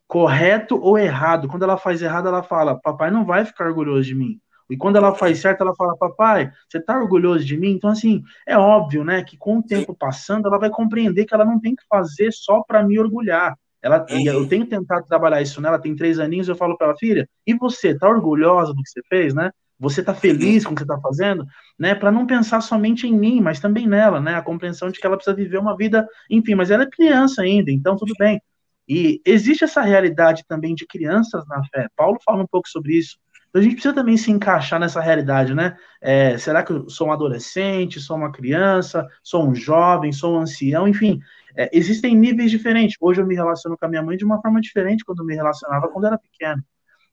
[0.07, 4.15] correto ou errado, quando ela faz errado, ela fala: Papai não vai ficar orgulhoso de
[4.15, 4.41] mim.
[4.69, 7.71] E quando ela faz certo, ela fala: Papai, você tá orgulhoso de mim?
[7.71, 11.45] Então, assim, é óbvio, né, que com o tempo passando, ela vai compreender que ela
[11.45, 13.57] não tem que fazer só para me orgulhar.
[13.83, 14.49] Ela, eu uhum.
[14.49, 17.97] tenho tentado trabalhar isso nela, tem três aninhos, eu falo para ela, filha, e você,
[17.97, 19.53] tá orgulhosa do que você fez, né?
[19.79, 21.47] Você está feliz com o que você está fazendo,
[21.79, 21.95] né?
[21.95, 24.35] Para não pensar somente em mim, mas também nela, né?
[24.35, 27.71] A compreensão de que ela precisa viver uma vida, enfim, mas ela é criança ainda,
[27.71, 28.41] então tudo bem.
[28.89, 31.89] E existe essa realidade também de crianças na fé.
[31.97, 33.19] Paulo fala um pouco sobre isso.
[33.51, 35.77] Então a gente precisa também se encaixar nessa realidade, né?
[36.01, 40.41] É, será que eu sou um adolescente, sou uma criança, sou um jovem, sou um
[40.41, 41.21] ancião, enfim,
[41.57, 42.97] é, existem níveis diferentes.
[43.01, 45.35] Hoje eu me relaciono com a minha mãe de uma forma diferente quando eu me
[45.35, 46.63] relacionava quando era pequeno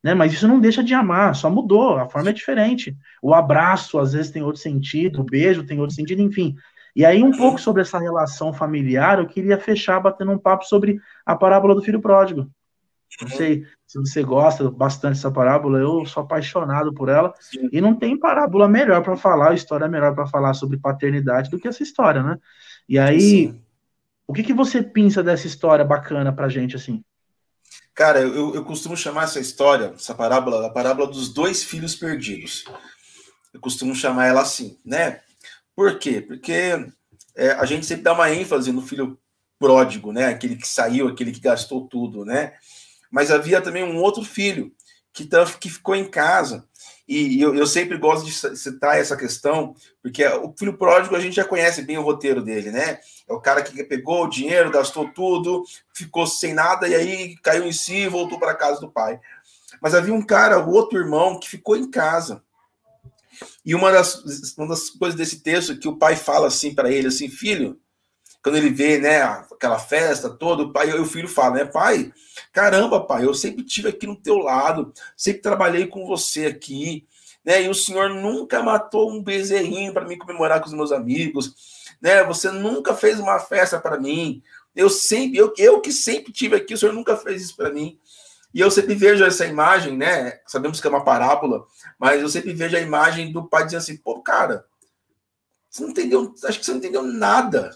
[0.04, 0.14] né?
[0.14, 2.96] Mas isso não deixa de amar, só mudou, a forma é diferente.
[3.22, 6.56] O abraço às vezes tem outro sentido, o beijo tem outro sentido, enfim.
[6.96, 11.00] E aí um pouco sobre essa relação familiar, eu queria fechar batendo um papo sobre
[11.26, 12.48] a parábola do filho pródigo.
[13.22, 17.34] Não sei se você gosta bastante dessa parábola, eu sou apaixonado por ela.
[17.40, 17.70] Sim.
[17.72, 21.68] E não tem parábola melhor para falar, história melhor para falar sobre paternidade do que
[21.68, 22.38] essa história, né?
[22.90, 23.62] E aí, Sim.
[24.28, 27.04] o que, que você pensa dessa história bacana pra gente, assim?
[27.96, 32.66] Cara, eu, eu costumo chamar essa história, essa parábola, a parábola dos dois filhos perdidos.
[33.54, 35.22] Eu costumo chamar ela assim, né?
[35.76, 36.20] Por quê?
[36.20, 36.88] Porque
[37.36, 39.20] é, a gente sempre dá uma ênfase no filho
[39.60, 40.26] pródigo, né?
[40.26, 42.54] Aquele que saiu, aquele que gastou tudo, né?
[43.12, 44.74] Mas havia também um outro filho
[45.14, 45.30] que,
[45.60, 46.68] que ficou em casa.
[47.14, 51.36] E eu, eu, sempre gosto de citar essa questão, porque o filho pródigo a gente
[51.36, 53.00] já conhece bem o roteiro dele, né?
[53.30, 57.66] É o cara que pegou o dinheiro, gastou tudo, ficou sem nada e aí caiu
[57.66, 59.20] em si e voltou para casa do pai.
[59.82, 62.42] Mas havia um cara, o outro irmão, que ficou em casa.
[63.66, 67.08] E uma das, uma das coisas desse texto que o pai fala assim para ele,
[67.08, 67.80] assim, filho,
[68.44, 72.12] quando ele vê, né, aquela festa toda, o pai e o filho falam, né, pai,
[72.52, 77.08] caramba, pai, eu sempre tive aqui no teu lado, sempre trabalhei com você aqui,
[77.44, 81.56] né, e o senhor nunca matou um bezerrinho para mim comemorar com os meus amigos,
[82.02, 84.44] né, você nunca fez uma festa para mim,
[84.76, 87.98] eu sempre, eu, eu que sempre tive aqui, o senhor nunca fez isso para mim.
[88.54, 90.40] E eu sempre vejo essa imagem, né?
[90.46, 91.66] Sabemos que é uma parábola,
[91.98, 94.66] mas eu sempre vejo a imagem do pai dizendo assim: pô, cara,
[95.70, 97.76] você não entendeu, acho que você não entendeu nada.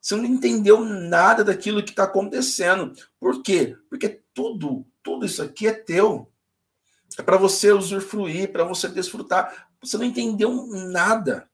[0.00, 2.92] Você não entendeu nada daquilo que está acontecendo.
[3.18, 3.76] Por quê?
[3.88, 6.30] Porque tudo, tudo isso aqui é teu.
[7.18, 9.68] É para você usufruir, para você desfrutar.
[9.82, 11.48] Você não entendeu nada.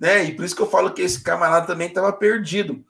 [0.00, 0.24] Né?
[0.24, 2.84] E por isso que eu falo que esse camarada também estava perdido.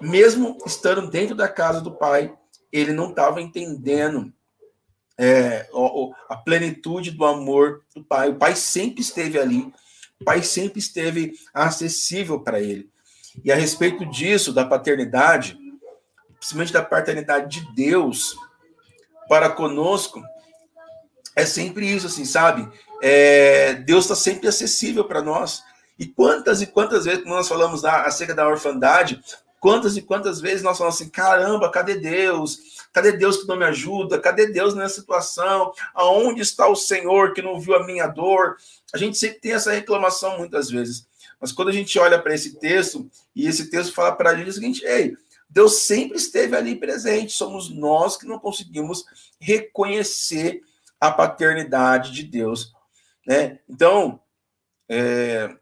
[0.00, 2.34] Mesmo estando dentro da casa do pai,
[2.72, 4.32] ele não estava entendendo
[5.18, 5.68] é,
[6.28, 8.30] a plenitude do amor do pai.
[8.30, 9.72] O pai sempre esteve ali.
[10.20, 12.90] O pai sempre esteve acessível para ele.
[13.44, 15.58] E a respeito disso, da paternidade,
[16.38, 18.36] principalmente da paternidade de Deus
[19.28, 20.22] para conosco,
[21.34, 22.68] é sempre isso, assim, sabe?
[23.02, 25.62] É, Deus está sempre acessível para nós.
[25.98, 29.22] E quantas e quantas vezes, nós falamos da, acerca da orfandade,
[29.60, 32.76] quantas e quantas vezes nós falamos assim: caramba, cadê Deus?
[32.92, 34.18] Cadê Deus que não me ajuda?
[34.18, 35.72] Cadê Deus nessa situação?
[35.94, 38.56] Aonde está o Senhor que não viu a minha dor?
[38.92, 41.06] A gente sempre tem essa reclamação muitas vezes.
[41.40, 44.48] Mas quando a gente olha para esse texto, e esse texto fala para a gente
[44.48, 45.16] o seguinte: ei,
[45.48, 49.04] Deus sempre esteve ali presente, somos nós que não conseguimos
[49.40, 50.62] reconhecer
[51.00, 52.72] a paternidade de Deus.
[53.26, 53.58] Né?
[53.68, 54.20] Então,
[54.88, 55.54] é,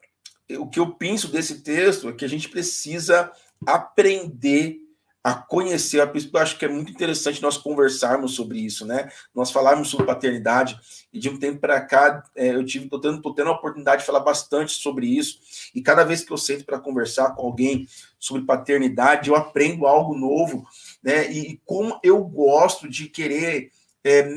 [0.59, 3.33] o que eu penso desse texto é que a gente precisa
[3.67, 4.84] aprender
[5.25, 9.11] a conhecer a Eu acho que é muito interessante nós conversarmos sobre isso, né?
[9.35, 10.79] Nós falarmos sobre paternidade
[11.11, 14.03] e de um tempo para cá é, eu tive tô tendo, tô tendo a oportunidade
[14.03, 15.39] de falar bastante sobre isso
[15.75, 20.15] e cada vez que eu sento para conversar com alguém sobre paternidade eu aprendo algo
[20.15, 20.67] novo,
[21.03, 21.33] né?
[21.33, 23.71] E, como eu gosto de querer
[24.05, 24.29] é,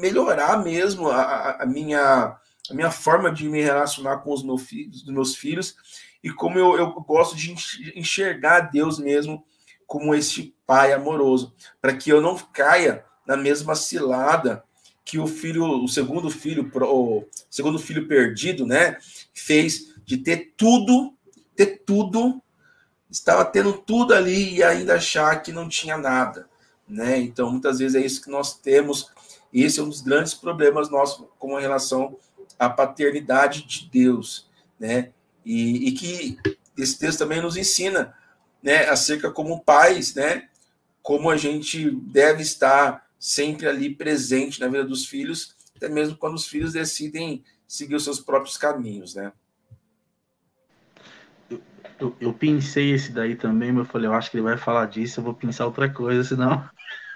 [0.00, 2.36] melhorar mesmo a, a, minha
[2.68, 5.76] a minha forma de me relacionar com os meus filhos, dos meus filhos
[6.24, 7.54] e como eu, eu gosto de
[7.94, 9.44] enxergar Deus mesmo
[9.86, 14.64] como este pai amoroso, para que eu não caia na mesma cilada
[15.04, 18.96] que o filho, o segundo filho, o segundo filho perdido, né,
[19.34, 21.14] fez de ter tudo,
[21.54, 22.42] ter tudo,
[23.10, 26.48] estava tendo tudo ali e ainda achar que não tinha nada,
[26.88, 27.18] né?
[27.18, 29.10] Então, muitas vezes é isso que nós temos,
[29.52, 32.16] e esse é um dos grandes problemas nossos com relação
[32.58, 34.48] à paternidade de Deus,
[34.80, 35.10] né?
[35.44, 36.38] E, e que
[36.76, 38.14] esse texto também nos ensina
[38.64, 40.48] né, acerca como pais, né,
[41.02, 46.34] como a gente deve estar sempre ali presente na vida dos filhos, até mesmo quando
[46.34, 49.32] os filhos decidem seguir os seus próprios caminhos, né?
[51.50, 51.62] Eu,
[52.00, 54.86] eu, eu pensei esse daí também, mas eu falei, eu acho que ele vai falar
[54.86, 56.66] disso, eu vou pensar outra coisa, senão.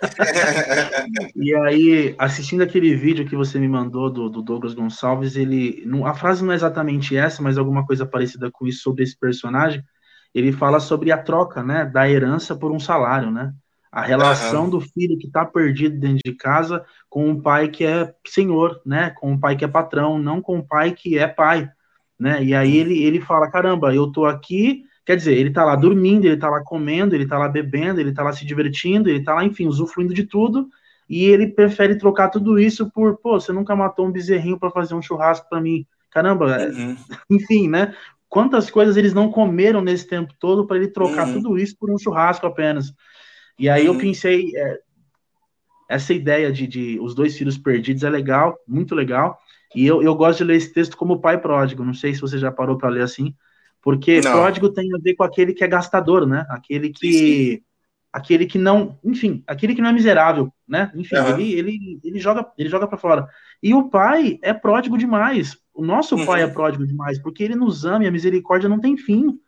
[1.35, 5.83] e aí, assistindo aquele vídeo que você me mandou do, do Douglas Gonçalves, ele.
[5.87, 9.17] Não, a frase não é exatamente essa, mas alguma coisa parecida com isso sobre esse
[9.17, 9.83] personagem
[10.35, 13.53] ele fala sobre a troca, né, da herança por um salário, né?
[13.91, 14.71] A relação uhum.
[14.71, 19.11] do filho que está perdido dentro de casa com um pai que é senhor, né?
[19.11, 21.71] Com um pai que é patrão, não com um pai que é pai,
[22.19, 22.45] né?
[22.45, 26.27] E aí ele, ele fala, caramba, eu tô aqui, quer dizer, ele tá lá dormindo,
[26.27, 29.35] ele tá lá comendo, ele tá lá bebendo, ele tá lá se divertindo, ele tá
[29.35, 30.69] lá, enfim, usufruindo de tudo,
[31.09, 34.95] e ele prefere trocar tudo isso por, pô, você nunca matou um bezerrinho para fazer
[34.95, 35.87] um churrasco para mim.
[36.11, 36.97] Caramba, é, uhum.
[37.31, 37.95] enfim, né?
[38.29, 41.35] Quantas coisas eles não comeram nesse tempo todo para ele trocar uhum.
[41.35, 42.93] tudo isso por um churrasco apenas.
[43.59, 43.95] E aí uhum.
[43.95, 44.79] eu pensei, é,
[45.89, 49.39] essa ideia de, de, os dois filhos perdidos é legal, muito legal.
[49.75, 51.85] E eu, eu gosto de ler esse texto como pai pródigo.
[51.85, 53.35] Não sei se você já parou para ler assim,
[53.83, 54.33] porque não.
[54.33, 56.47] pródigo tem a ver com aquele que é gastador, né?
[56.49, 57.63] Aquele que sim,
[58.13, 60.91] aquele que não, enfim, aquele que não é miserável, né?
[60.95, 61.39] Enfim, uhum.
[61.39, 63.29] ele, ele, ele joga ele joga para fora.
[63.63, 65.57] E o pai é pródigo demais.
[65.75, 66.27] O nosso uhum.
[66.27, 69.27] pai é pródigo demais, porque ele nos ama e a misericórdia não tem fim.
[69.27, 69.39] Uhum.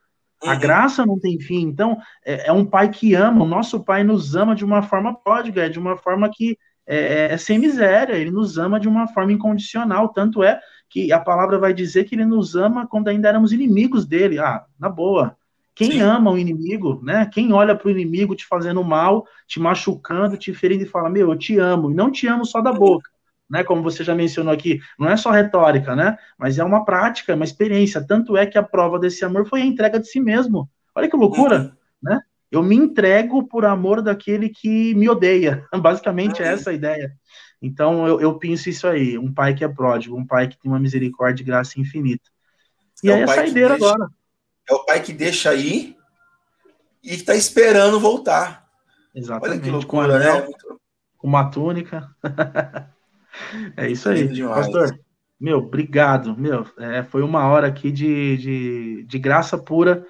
[0.51, 1.63] A graça não tem fim.
[1.63, 3.45] Então, é, é, um pai que ama.
[3.45, 6.57] O nosso pai nos ama de uma forma pródiga, é de uma forma que
[6.87, 8.15] é, é, é sem miséria.
[8.15, 10.09] Ele nos ama de uma forma incondicional.
[10.09, 14.07] Tanto é que a palavra vai dizer que ele nos ama quando ainda éramos inimigos
[14.07, 14.39] dele.
[14.39, 15.37] Ah, na boa.
[15.75, 16.01] Quem Sim.
[16.01, 17.29] ama o inimigo, né?
[17.33, 21.31] Quem olha para o inimigo te fazendo mal, te machucando, te ferindo e fala: Meu,
[21.31, 21.91] eu te amo.
[21.91, 23.10] E não te amo só da boca
[23.51, 23.65] né?
[23.65, 26.17] Como você já mencionou aqui, não é só retórica, né?
[26.39, 28.07] Mas é uma prática, uma experiência.
[28.07, 30.71] Tanto é que a prova desse amor foi a entrega de si mesmo.
[30.95, 31.71] Olha que loucura, uhum.
[32.03, 32.21] né?
[32.51, 35.67] Eu me entrego por amor daquele que me odeia.
[35.75, 36.51] Basicamente, é uhum.
[36.51, 37.13] é essa a ideia.
[37.61, 40.71] Então, eu, eu penso isso aí: um pai que é pródigo, um pai que tem
[40.71, 42.31] uma misericórdia e graça infinita.
[43.03, 44.11] E é aí, a saideira deixa, agora.
[44.69, 45.97] É o pai que deixa aí
[47.03, 48.69] e está esperando voltar.
[49.15, 49.53] Exatamente.
[49.53, 50.49] Olha que loucura, com né?
[51.19, 52.09] Com uma túnica.
[53.77, 54.29] É isso aí.
[54.43, 54.99] Pastor,
[55.41, 56.37] meu, obrigado.
[56.37, 60.05] Meu, é, foi uma hora aqui de, de, de graça pura,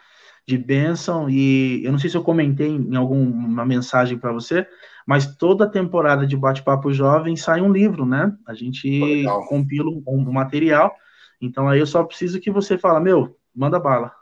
[0.46, 1.30] de bênção.
[1.30, 4.66] E eu não sei se eu comentei em alguma mensagem para você,
[5.06, 8.32] mas toda temporada de Bate-Papo Jovem sai um livro, né?
[8.46, 9.46] A gente Legal.
[9.46, 10.92] compila um, um, material.
[11.40, 14.12] Então aí eu só preciso que você fala, meu, manda bala.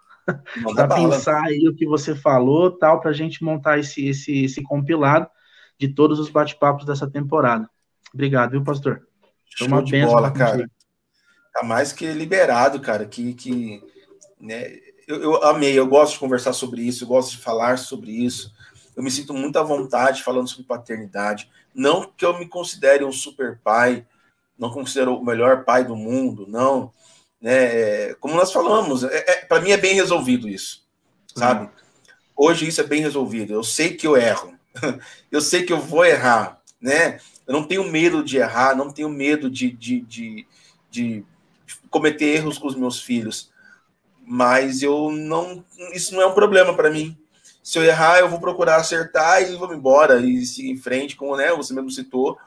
[0.57, 1.11] Manda pra bala.
[1.11, 5.27] pensar aí o que você falou, tal, para a gente montar esse, esse, esse compilado
[5.79, 7.69] de todos os bate-papos dessa temporada.
[8.13, 9.07] Obrigado, viu, pastor?
[9.57, 10.71] Foi uma de bola, cara.
[11.53, 13.05] Tá mais que liberado, cara.
[13.07, 13.83] Que, que
[14.41, 18.11] né, eu, eu, amei, eu gosto de conversar sobre isso, eu gosto de falar sobre
[18.13, 18.53] isso.
[18.97, 21.51] Eu me sinto muito à vontade falando sobre paternidade.
[21.75, 24.07] Não que eu me considere um super pai,
[24.59, 26.93] não considero o melhor pai do mundo, não.
[27.41, 30.85] Né, como nós falamos, é, é para mim é bem resolvido isso,
[31.35, 31.67] sabe?
[31.67, 31.71] Uhum.
[32.37, 33.53] Hoje isso é bem resolvido.
[33.53, 34.55] Eu sei que eu erro,
[35.31, 37.21] eu sei que eu vou errar, né?
[37.49, 40.47] Eu não tenho medo de errar, não tenho medo de, de, de,
[40.91, 41.25] de
[41.91, 43.51] cometer erros com os meus filhos.
[44.25, 45.65] Mas eu não.
[45.95, 47.17] Isso não é um problema para mim.
[47.63, 51.37] Se eu errar, eu vou procurar acertar e vou embora e seguir em frente, como
[51.37, 52.39] né, você mesmo citou.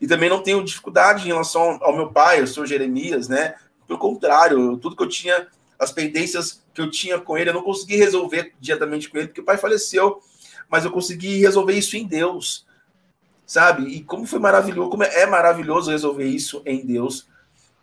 [0.00, 3.54] E também não tenho dificuldade em relação ao meu pai, o senhor Jeremias, né?
[3.86, 5.46] Pelo contrário, tudo que eu tinha,
[5.78, 9.40] as pendências que eu tinha com ele, eu não consegui resolver diretamente com ele, porque
[9.40, 10.20] o pai faleceu
[10.70, 12.64] mas eu consegui resolver isso em Deus,
[13.50, 13.82] sabe?
[13.82, 17.26] E como foi maravilhoso, como é maravilhoso resolver isso em Deus,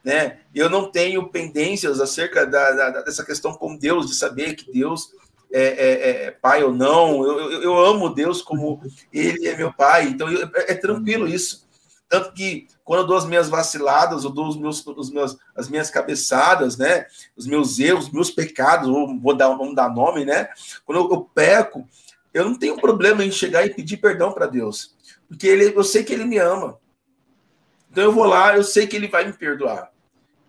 [0.01, 0.37] né?
[0.55, 5.11] Eu não tenho pendências acerca da, da, dessa questão com Deus, de saber que Deus
[5.51, 7.21] é, é, é pai ou não.
[7.21, 11.27] Eu, eu, eu, amo Deus como Ele é meu pai, então eu, é, é tranquilo
[11.27, 11.67] isso.
[12.07, 15.67] Tanto que quando eu dou as minhas vaciladas, eu dou os meus, os meus, as
[15.67, 17.07] minhas cabeçadas, né?
[17.35, 18.87] Os meus erros, meus pecados,
[19.21, 20.47] vou dar, vamos dar nome, né?
[20.85, 21.85] Quando eu, eu peco,
[22.33, 24.95] eu não tenho problema em chegar e pedir perdão para Deus,
[25.27, 26.79] porque ele, eu sei que Ele me ama.
[27.91, 29.91] Então eu vou lá, eu sei que Ele vai me perdoar,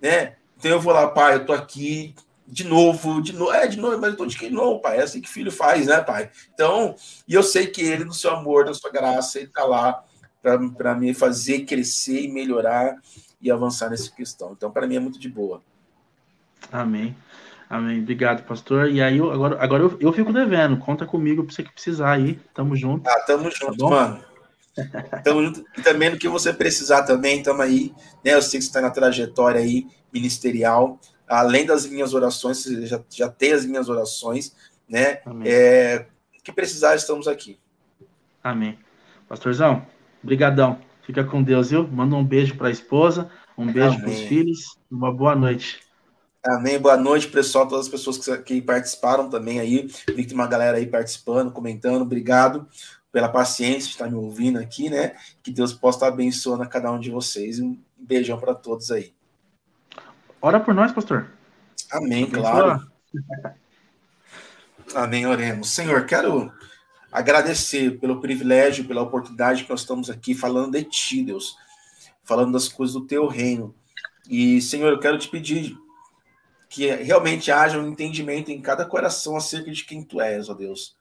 [0.00, 0.36] né?
[0.56, 2.14] Então eu vou lá, pai, eu tô aqui
[2.46, 4.98] de novo, de novo, é de novo, mas eu tô de novo, pai.
[4.98, 6.30] É assim que filho faz, né, pai?
[6.54, 6.94] Então,
[7.26, 10.02] e eu sei que Ele, no seu amor, na sua graça, Ele tá lá
[10.42, 12.96] para me fazer crescer e melhorar
[13.40, 14.52] e avançar nessa questão.
[14.52, 15.62] Então, para mim é muito de boa.
[16.72, 17.14] Amém.
[17.68, 18.00] Amém.
[18.00, 18.90] Obrigado, pastor.
[18.90, 20.78] E aí, eu, agora, agora eu, eu fico devendo.
[20.78, 22.40] Conta comigo para você que precisar aí.
[22.54, 23.06] Tamo junto.
[23.06, 24.27] Ah, tamo junto, tá mano.
[25.24, 25.64] Tamo junto.
[25.76, 27.92] E também no que você precisar também, tamo aí.
[28.24, 28.34] Né?
[28.34, 30.98] Eu sei que você está na trajetória aí ministerial.
[31.26, 34.54] Além das minhas orações, você já, já tem as minhas orações,
[34.88, 35.20] né?
[35.44, 36.06] É,
[36.42, 37.58] que precisar, estamos aqui.
[38.42, 38.78] Amém.
[39.28, 39.86] Pastorzão,
[40.22, 40.78] Obrigadão.
[41.02, 41.86] Fica com Deus, viu?
[41.86, 45.80] Manda um beijo para a esposa, um beijo para os filhos, uma boa noite.
[46.46, 46.78] Amém.
[46.78, 49.86] Boa noite, pessoal, todas as pessoas que, que participaram também aí.
[50.08, 52.02] Vi que tem uma galera aí participando, comentando.
[52.02, 52.66] Obrigado
[53.10, 55.16] pela paciência de estar me ouvindo aqui, né?
[55.42, 57.58] Que Deus possa estar abençoando a cada um de vocês.
[57.58, 59.12] Um beijão para todos aí.
[60.40, 61.30] Ora por nós, pastor.
[61.90, 62.86] Amém, claro.
[64.94, 65.70] Amém, oremos.
[65.70, 66.52] Senhor, quero
[67.10, 71.56] agradecer pelo privilégio, pela oportunidade que nós estamos aqui falando de ti, Deus,
[72.22, 73.74] falando das coisas do teu reino.
[74.28, 75.76] E, Senhor, eu quero te pedir
[76.68, 80.96] que realmente haja um entendimento em cada coração acerca de quem tu és, ó Deus.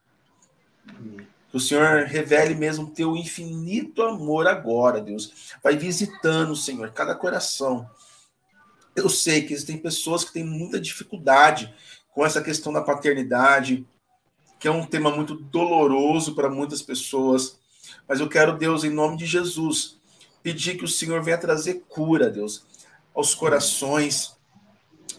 [1.50, 5.54] Que o Senhor revele mesmo teu infinito amor agora, Deus.
[5.62, 7.88] Vai visitando, Senhor, cada coração.
[8.94, 11.72] Eu sei que existem pessoas que têm muita dificuldade
[12.12, 13.86] com essa questão da paternidade,
[14.58, 17.58] que é um tema muito doloroso para muitas pessoas.
[18.06, 19.96] Mas eu quero, Deus, em nome de Jesus,
[20.42, 22.66] pedir que o Senhor venha trazer cura, Deus,
[23.14, 24.36] aos corações,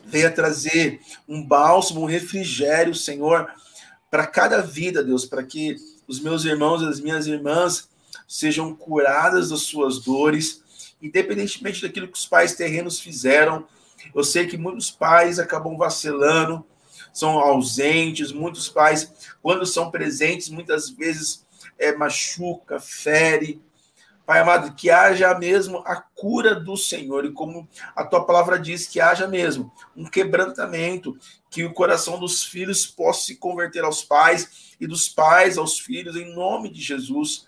[0.06, 3.52] venha trazer um bálsamo, um refrigério, Senhor,
[4.12, 5.76] para cada vida, Deus, para que
[6.10, 7.88] os meus irmãos e as minhas irmãs
[8.28, 10.64] sejam curadas das suas dores,
[11.00, 13.68] independentemente daquilo que os pais terrenos fizeram.
[14.14, 16.66] Eu sei que muitos pais acabam vacilando,
[17.14, 21.46] são ausentes, muitos pais, quando são presentes, muitas vezes
[21.78, 23.62] é, machuca, fere.
[24.26, 28.88] Pai amado, que haja mesmo a cura do Senhor, e como a tua palavra diz,
[28.88, 31.18] que haja mesmo um quebrantamento,
[31.50, 36.16] que o coração dos filhos possa se converter aos pais e dos pais aos filhos,
[36.16, 37.48] em nome de Jesus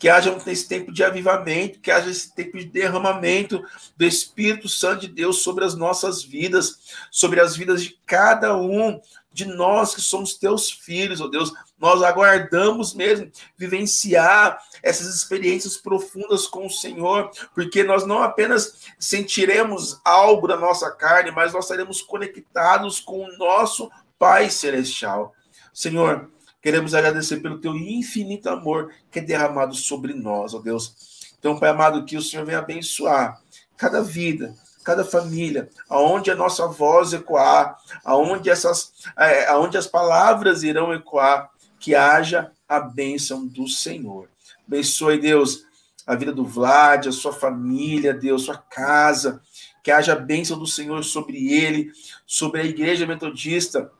[0.00, 3.62] que haja esse tempo de avivamento, que haja esse tempo de derramamento
[3.98, 6.78] do Espírito Santo de Deus sobre as nossas vidas,
[7.10, 8.98] sobre as vidas de cada um
[9.30, 11.52] de nós que somos teus filhos, ó oh Deus.
[11.80, 20.00] Nós aguardamos mesmo vivenciar essas experiências profundas com o Senhor, porque nós não apenas sentiremos
[20.04, 25.34] algo da nossa carne, mas nós seremos conectados com o nosso Pai Celestial.
[25.72, 26.28] Senhor,
[26.62, 31.32] Queremos agradecer pelo teu infinito amor que é derramado sobre nós, ó Deus.
[31.38, 33.40] Então, Pai amado, que o Senhor venha abençoar
[33.78, 34.54] cada vida,
[34.84, 41.49] cada família, aonde a nossa voz ecoar, aonde essas, é, aonde as palavras irão ecoar,
[41.80, 44.28] que haja a bênção do Senhor.
[44.68, 45.64] Abençoe, Deus,
[46.06, 49.40] a vida do Vlad, a sua família, Deus, sua casa,
[49.82, 51.90] que haja a bênção do Senhor sobre ele,
[52.26, 53.90] sobre a igreja metodista,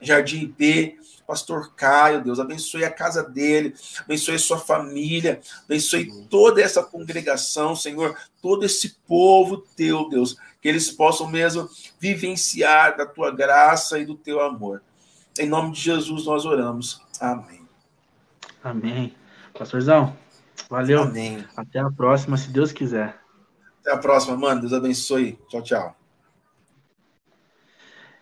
[0.00, 6.60] Jardim IP, pastor Caio, Deus, abençoe a casa dele, abençoe a sua família, abençoe toda
[6.62, 11.68] essa congregação, Senhor, todo esse povo teu, Deus, que eles possam mesmo
[12.00, 14.82] vivenciar da tua graça e do teu amor.
[15.38, 17.00] Em nome de Jesus nós oramos.
[17.20, 17.68] Amém.
[18.62, 19.14] Amém.
[19.56, 20.16] Pastorzão,
[20.68, 21.02] valeu.
[21.02, 21.44] Amém.
[21.56, 23.18] Até a próxima, se Deus quiser.
[23.80, 24.60] Até a próxima, mano.
[24.60, 25.38] Deus abençoe.
[25.48, 25.96] Tchau, tchau.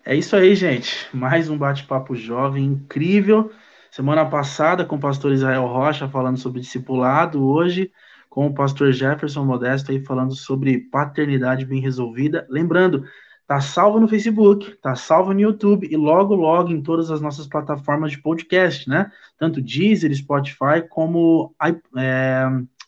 [0.05, 1.07] É isso aí, gente.
[1.13, 3.51] Mais um bate-papo jovem incrível.
[3.91, 7.91] Semana passada com o pastor Israel Rocha falando sobre discipulado, hoje
[8.29, 12.45] com o pastor Jefferson Modesto aí falando sobre paternidade bem resolvida.
[12.49, 13.03] Lembrando,
[13.49, 17.47] tá salvo no Facebook, tá salvo no YouTube e logo logo em todas as nossas
[17.47, 19.11] plataformas de podcast, né?
[19.39, 21.55] Tanto Deezer, Spotify como
[21.97, 22.43] é,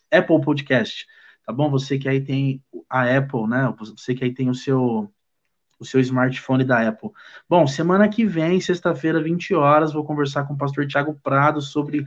[0.08, 1.04] Apple Podcast.
[1.44, 1.68] Tá bom?
[1.68, 3.74] Você que aí tem a Apple, né?
[3.76, 5.12] Você que aí tem o seu
[5.80, 7.10] o seu smartphone da Apple.
[7.48, 12.04] Bom, semana que vem, sexta-feira, 20 horas, vou conversar com o pastor Tiago Prado sobre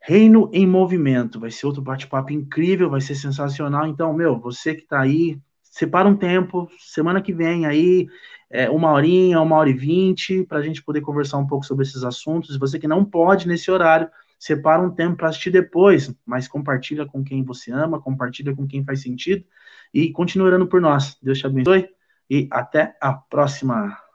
[0.00, 1.38] Reino em Movimento.
[1.38, 3.86] Vai ser outro bate-papo incrível, vai ser sensacional.
[3.86, 5.38] Então, meu, você que está aí,
[5.76, 8.08] separa um tempo, semana que vem aí,
[8.50, 11.84] é, uma horinha, uma hora e vinte, para a gente poder conversar um pouco sobre
[11.84, 12.56] esses assuntos.
[12.56, 14.08] E você que não pode nesse horário,
[14.38, 18.82] separa um tempo para assistir depois, mas compartilha com quem você ama, compartilha com quem
[18.86, 19.44] faz sentido
[19.92, 21.18] e continue orando por nós.
[21.22, 21.90] Deus te abençoe
[22.30, 24.05] e até a próxima.